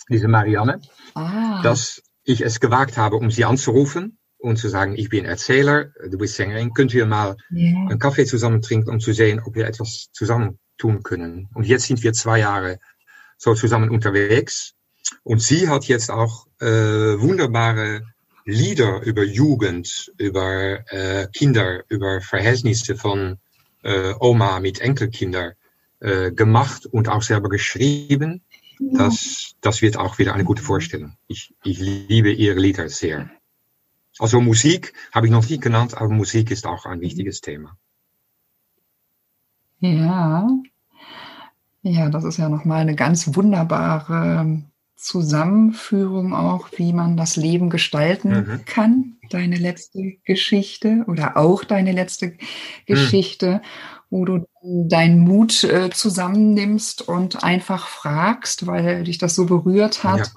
diese 0.09 0.29
Marianne, 0.29 0.81
ah. 1.15 1.63
dass 1.63 2.03
ich 2.23 2.43
es 2.43 2.61
gewagt 2.61 2.97
habe, 2.97 3.17
um 3.17 3.31
sie 3.31 3.45
anzurufen 3.45 4.19
und 4.39 4.57
zu 4.57 4.69
sagen, 4.69 4.95
ich 4.97 5.09
bin 5.09 5.25
Erzähler, 5.25 5.87
du 6.09 6.19
bist 6.19 6.37
Sängerin, 6.37 6.75
könnt 6.75 6.93
ihr 6.95 7.07
mal 7.07 7.37
yeah. 7.51 7.89
einen 7.89 7.99
Kaffee 7.99 8.27
zusammen 8.27 8.61
trinken, 8.61 8.91
um 8.91 9.01
zu 9.01 9.13
sehen, 9.13 9.41
ob 9.41 9.55
wir 9.55 9.67
etwas 9.67 10.11
zusammen 10.13 10.59
tun 10.79 11.03
können. 11.03 11.49
Und 11.55 11.67
jetzt 11.67 11.87
sind 11.87 12.03
wir 12.03 12.13
zwei 12.13 12.41
Jahre 12.41 12.79
so 13.37 13.55
zusammen 13.55 13.91
unterwegs. 13.91 14.75
Und 15.23 15.41
sie 15.43 15.69
hat 15.69 15.85
jetzt 15.85 16.11
auch 16.11 16.47
äh, 16.61 16.67
wunderbare 16.67 18.03
Lieder 18.45 19.03
über 19.03 19.25
Jugend, 19.25 20.13
über 20.19 20.85
äh, 20.93 21.29
Kinder, 21.33 21.85
über 21.89 22.21
Verhältnisse 22.21 22.97
von 22.97 23.39
äh, 23.83 24.15
Oma 24.21 24.61
mit 24.61 24.81
Enkelkinder 24.81 25.55
äh, 26.01 26.31
gemacht 26.33 26.87
und 26.87 27.09
auch 27.09 27.23
selber 27.23 27.49
geschrieben. 27.49 28.43
Das, 28.81 29.55
das 29.61 29.83
wird 29.83 29.97
auch 29.97 30.19
wieder 30.19 30.35
eine 30.35 30.45
gute 30.45 30.63
Vorstellung. 30.63 31.17
Ich, 31.27 31.55
ich 31.63 31.79
liebe 31.79 32.33
ihre 32.33 32.59
Lieder 32.59 32.89
sehr. 32.89 33.31
Also 34.19 34.41
Musik 34.41 34.93
habe 35.13 35.27
ich 35.27 35.33
noch 35.33 35.49
nicht 35.49 35.63
genannt, 35.63 35.97
aber 35.97 36.09
Musik 36.09 36.51
ist 36.51 36.67
auch 36.67 36.85
ein 36.87 37.01
wichtiges 37.01 37.41
Thema. 37.41 37.77
Ja, 39.85 40.49
ja, 41.83 42.09
das 42.09 42.25
ist 42.25 42.39
ja 42.39 42.49
nochmal 42.49 42.81
eine 42.81 42.95
ganz 42.95 43.37
wunderbare 43.37 44.63
Zusammenführung 44.97 46.33
auch, 46.33 46.69
wie 46.77 46.95
man 46.95 47.19
das 47.19 47.37
Leben 47.37 47.69
gestalten 47.69 48.31
mhm. 48.31 48.65
kann. 48.65 49.17
Deine 49.29 49.57
letzte 49.57 50.15
Geschichte 50.25 51.05
oder 51.07 51.37
auch 51.37 51.65
deine 51.65 51.93
letzte 51.93 52.29
mhm. 52.29 52.39
Geschichte, 52.87 53.57
mhm. 53.57 53.61
wo 54.09 54.25
du 54.25 54.47
deinen 54.63 55.19
Mut 55.19 55.63
äh, 55.65 55.91
zusammennimmst 55.91 57.07
und 57.07 57.45
einfach 57.45 57.89
fragst, 57.89 58.67
weil 58.67 59.05
dich 59.05 59.19
das 59.19 59.35
so 59.35 59.45
berührt 59.45 60.03
hat. 60.03 60.29
Ja 60.29 60.33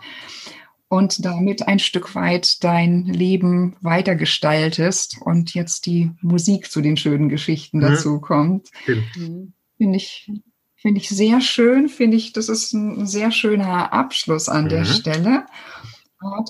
und 0.89 1.25
damit 1.25 1.67
ein 1.67 1.79
Stück 1.79 2.15
weit 2.15 2.63
dein 2.63 3.05
Leben 3.05 3.75
weitergestaltest 3.81 5.17
und 5.21 5.53
jetzt 5.53 5.85
die 5.85 6.11
Musik 6.21 6.71
zu 6.71 6.81
den 6.81 6.97
schönen 6.97 7.29
Geschichten 7.29 7.77
mhm. 7.77 7.81
dazu 7.81 8.19
kommt. 8.19 8.69
Mhm. 8.87 9.53
Finde 9.77 9.97
ich, 9.97 10.31
finde 10.75 11.01
ich 11.01 11.09
sehr 11.09 11.41
schön, 11.41 11.89
finde 11.89 12.17
ich, 12.17 12.33
das 12.33 12.49
ist 12.49 12.73
ein 12.73 13.05
sehr 13.05 13.31
schöner 13.31 13.91
Abschluss 13.93 14.49
an 14.49 14.65
mhm. 14.65 14.69
der 14.69 14.85
Stelle. 14.85 15.45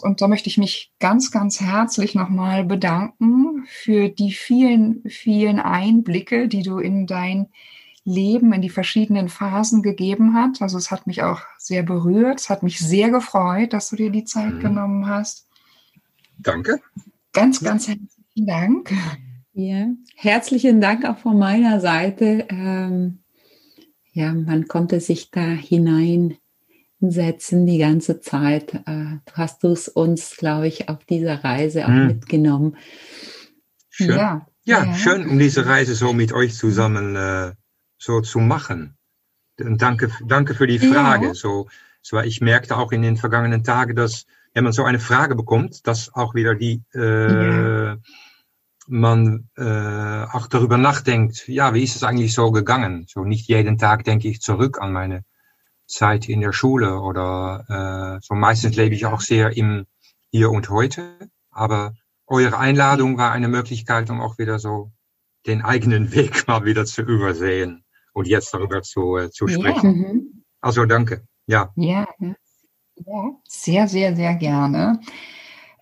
Und 0.02 0.22
da 0.22 0.28
möchte 0.30 0.50
ich 0.50 0.58
mich 0.58 0.94
ganz, 1.00 1.32
ganz 1.32 1.60
herzlich 1.60 2.16
nochmal 2.16 2.64
bedanken 2.64 3.66
für 3.68 4.08
die 4.08 4.32
vielen, 4.32 5.04
vielen 5.10 5.60
Einblicke, 5.60 6.48
die 6.48 6.62
du 6.62 6.80
in 6.80 7.06
dein 7.06 7.48
Leben 8.08 8.54
in 8.54 8.62
die 8.62 8.70
verschiedenen 8.70 9.28
Phasen 9.28 9.84
gegeben 9.84 10.34
hat. 10.34 10.62
Also 10.62 10.78
es 10.78 10.92
hat 10.92 11.08
mich 11.08 11.24
auch 11.24 11.42
sehr 11.58 11.84
berührt. 11.84 12.40
Es 12.40 12.50
hat 12.50 12.64
mich 12.64 12.80
sehr 12.80 13.10
gefreut, 13.10 13.74
dass 13.74 13.90
du 13.90 13.98
dir 13.98 14.10
die 14.10 14.24
Zeit 14.24 14.54
mhm. 14.54 14.60
genommen 14.62 15.08
hast. 15.08 15.46
Danke. 16.38 16.80
Ganz, 17.34 17.60
ganz 17.60 17.90
herzlichen 17.90 18.48
Dank. 18.48 18.94
Ja, 19.54 19.88
herzlichen 20.16 20.80
Dank 20.80 21.04
auch 21.04 21.18
von 21.18 21.38
meiner 21.38 21.82
Seite. 21.82 22.46
Ähm, 22.50 23.20
ja, 24.14 24.32
man 24.34 24.70
konnte 24.70 25.02
sich 25.02 25.30
da 25.30 25.42
hineinsetzen 25.42 26.38
die 27.66 27.78
ganze 27.78 28.22
Zeit. 28.22 28.74
Äh, 28.86 29.18
du 29.26 29.34
hast 29.34 29.66
es 29.66 29.90
uns, 29.90 30.38
glaube 30.38 30.70
ich, 30.70 30.88
auf 30.88 31.04
dieser 31.04 31.44
Reise 31.44 31.86
auch 31.86 31.90
mhm. 31.90 32.08
mitgenommen. 32.08 32.78
Schön. 33.90 34.16
Ja, 34.16 34.48
ja, 34.64 34.86
ja, 34.86 34.96
schön, 34.96 35.28
um 35.28 35.38
diese 35.38 35.66
Reise 35.66 35.94
so 35.94 36.14
mit 36.14 36.32
euch 36.32 36.54
zusammen 36.54 37.16
äh, 37.16 37.52
so 37.98 38.22
zu 38.22 38.40
machen. 38.40 38.98
Und 39.60 39.82
danke, 39.82 40.12
danke 40.26 40.54
für 40.54 40.68
die 40.68 40.80
Frage. 40.80 41.28
Ja. 41.28 41.34
So, 41.34 41.68
so, 42.02 42.20
ich 42.20 42.42
merkte 42.42 42.78
auch 42.78 42.92
in 42.92 43.02
den 43.02 43.18
vergangenen 43.18 43.64
Tagen, 43.64 43.96
dass 43.96 44.26
wenn 44.54 44.64
man 44.64 44.74
so 44.74 44.84
eine 44.84 45.00
Frage 45.00 45.36
bekommt, 45.36 45.86
dass 45.88 46.14
auch 46.14 46.36
wieder 46.36 46.56
die, 46.56 46.84
äh, 46.94 47.90
ja. 47.90 47.98
man 48.88 49.50
äh, 49.58 50.26
auch 50.32 50.48
darüber 50.48 50.78
nachdenkt, 50.78 51.48
ja, 51.48 51.74
wie 51.74 51.84
ist 51.84 51.96
es 51.96 52.04
eigentlich 52.04 52.34
so 52.34 52.52
gegangen? 52.52 53.06
So 53.08 53.24
nicht 53.24 53.48
jeden 53.48 53.78
Tag 53.78 54.04
denke 54.04 54.28
ich 54.28 54.42
zurück 54.42 54.80
an 54.80 54.94
meine 54.94 55.24
Zeit 55.86 56.30
in 56.30 56.42
der 56.42 56.54
Schule 56.54 57.00
oder 57.00 58.18
äh, 58.18 58.26
so 58.26 58.36
meistens 58.36 58.76
lebe 58.76 58.96
ich 58.96 59.06
auch 59.06 59.22
sehr 59.22 59.56
im 59.58 59.86
Hier 60.32 60.52
und 60.52 60.70
Heute. 60.70 61.30
Aber 61.52 61.94
eure 62.28 62.58
Einladung 62.58 63.18
war 63.18 63.32
eine 63.32 63.48
Möglichkeit, 63.48 64.10
um 64.10 64.22
auch 64.22 64.38
wieder 64.38 64.60
so 64.60 64.92
den 65.46 65.62
eigenen 65.62 66.12
Weg 66.16 66.48
mal 66.48 66.66
wieder 66.66 66.86
zu 66.86 67.02
übersehen 67.02 67.84
und 68.18 68.28
jetzt 68.28 68.52
darüber 68.52 68.82
zu, 68.82 69.16
äh, 69.16 69.30
zu 69.30 69.48
sprechen. 69.48 70.02
Ja. 70.02 70.14
Mhm. 70.14 70.44
Also 70.60 70.86
danke. 70.86 71.28
Ja. 71.46 71.72
ja. 71.76 72.08
Ja, 73.06 73.32
sehr, 73.48 73.88
sehr, 73.88 74.16
sehr 74.16 74.34
gerne. 74.34 75.00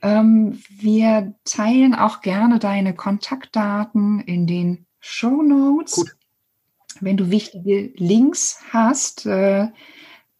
Ähm, 0.02 0.62
wir 0.70 1.34
teilen 1.46 1.96
auch 1.96 2.20
gerne 2.20 2.60
deine 2.60 2.94
Kontaktdaten 2.94 4.20
in 4.20 4.48
den 4.48 4.86
Show 5.00 5.42
Notes. 5.44 5.96
Gut. 5.96 6.18
Wenn 7.00 7.16
du 7.16 7.32
wichtige 7.32 7.94
Links 7.96 8.60
hast, 8.74 9.26
äh, 9.26 9.70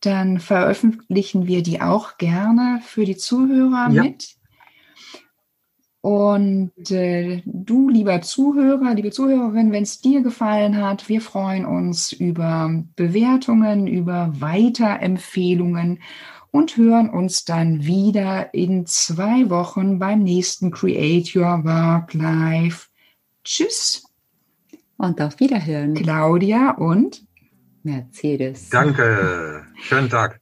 dann 0.02 0.42
veröffentlichen 0.42 1.48
wir 1.48 1.64
die 1.64 1.80
auch 1.80 2.18
gerne 2.18 2.82
für 2.84 3.06
die 3.06 3.16
Zuhörer 3.16 3.90
ja. 3.92 4.04
mit. 4.04 4.35
Und 6.06 6.92
äh, 6.92 7.42
du, 7.46 7.90
lieber 7.90 8.22
Zuhörer, 8.22 8.94
liebe 8.94 9.10
Zuhörerin, 9.10 9.72
wenn 9.72 9.82
es 9.82 10.02
dir 10.02 10.22
gefallen 10.22 10.78
hat, 10.80 11.10
wir 11.10 11.20
freuen 11.20 11.66
uns 11.66 12.12
über 12.12 12.84
Bewertungen, 12.96 13.88
über 13.88 14.32
Weiterempfehlungen 14.40 16.04
und 16.52 16.78
hören 16.78 17.10
uns 17.10 17.44
dann 17.44 17.86
wieder 17.86 18.54
in 18.54 18.86
zwei 18.86 19.50
Wochen 19.50 19.98
beim 19.98 20.22
nächsten 20.22 20.70
Create 20.70 21.36
Your 21.36 21.64
Work 21.64 22.14
Life. 22.14 22.90
Tschüss. 23.44 24.04
Und 24.98 25.20
auf 25.20 25.40
Wiederhören. 25.40 25.96
Claudia 25.96 26.76
und 26.78 27.26
Mercedes. 27.82 28.70
Danke. 28.70 29.66
Schönen 29.82 30.12
Tag. 30.12 30.40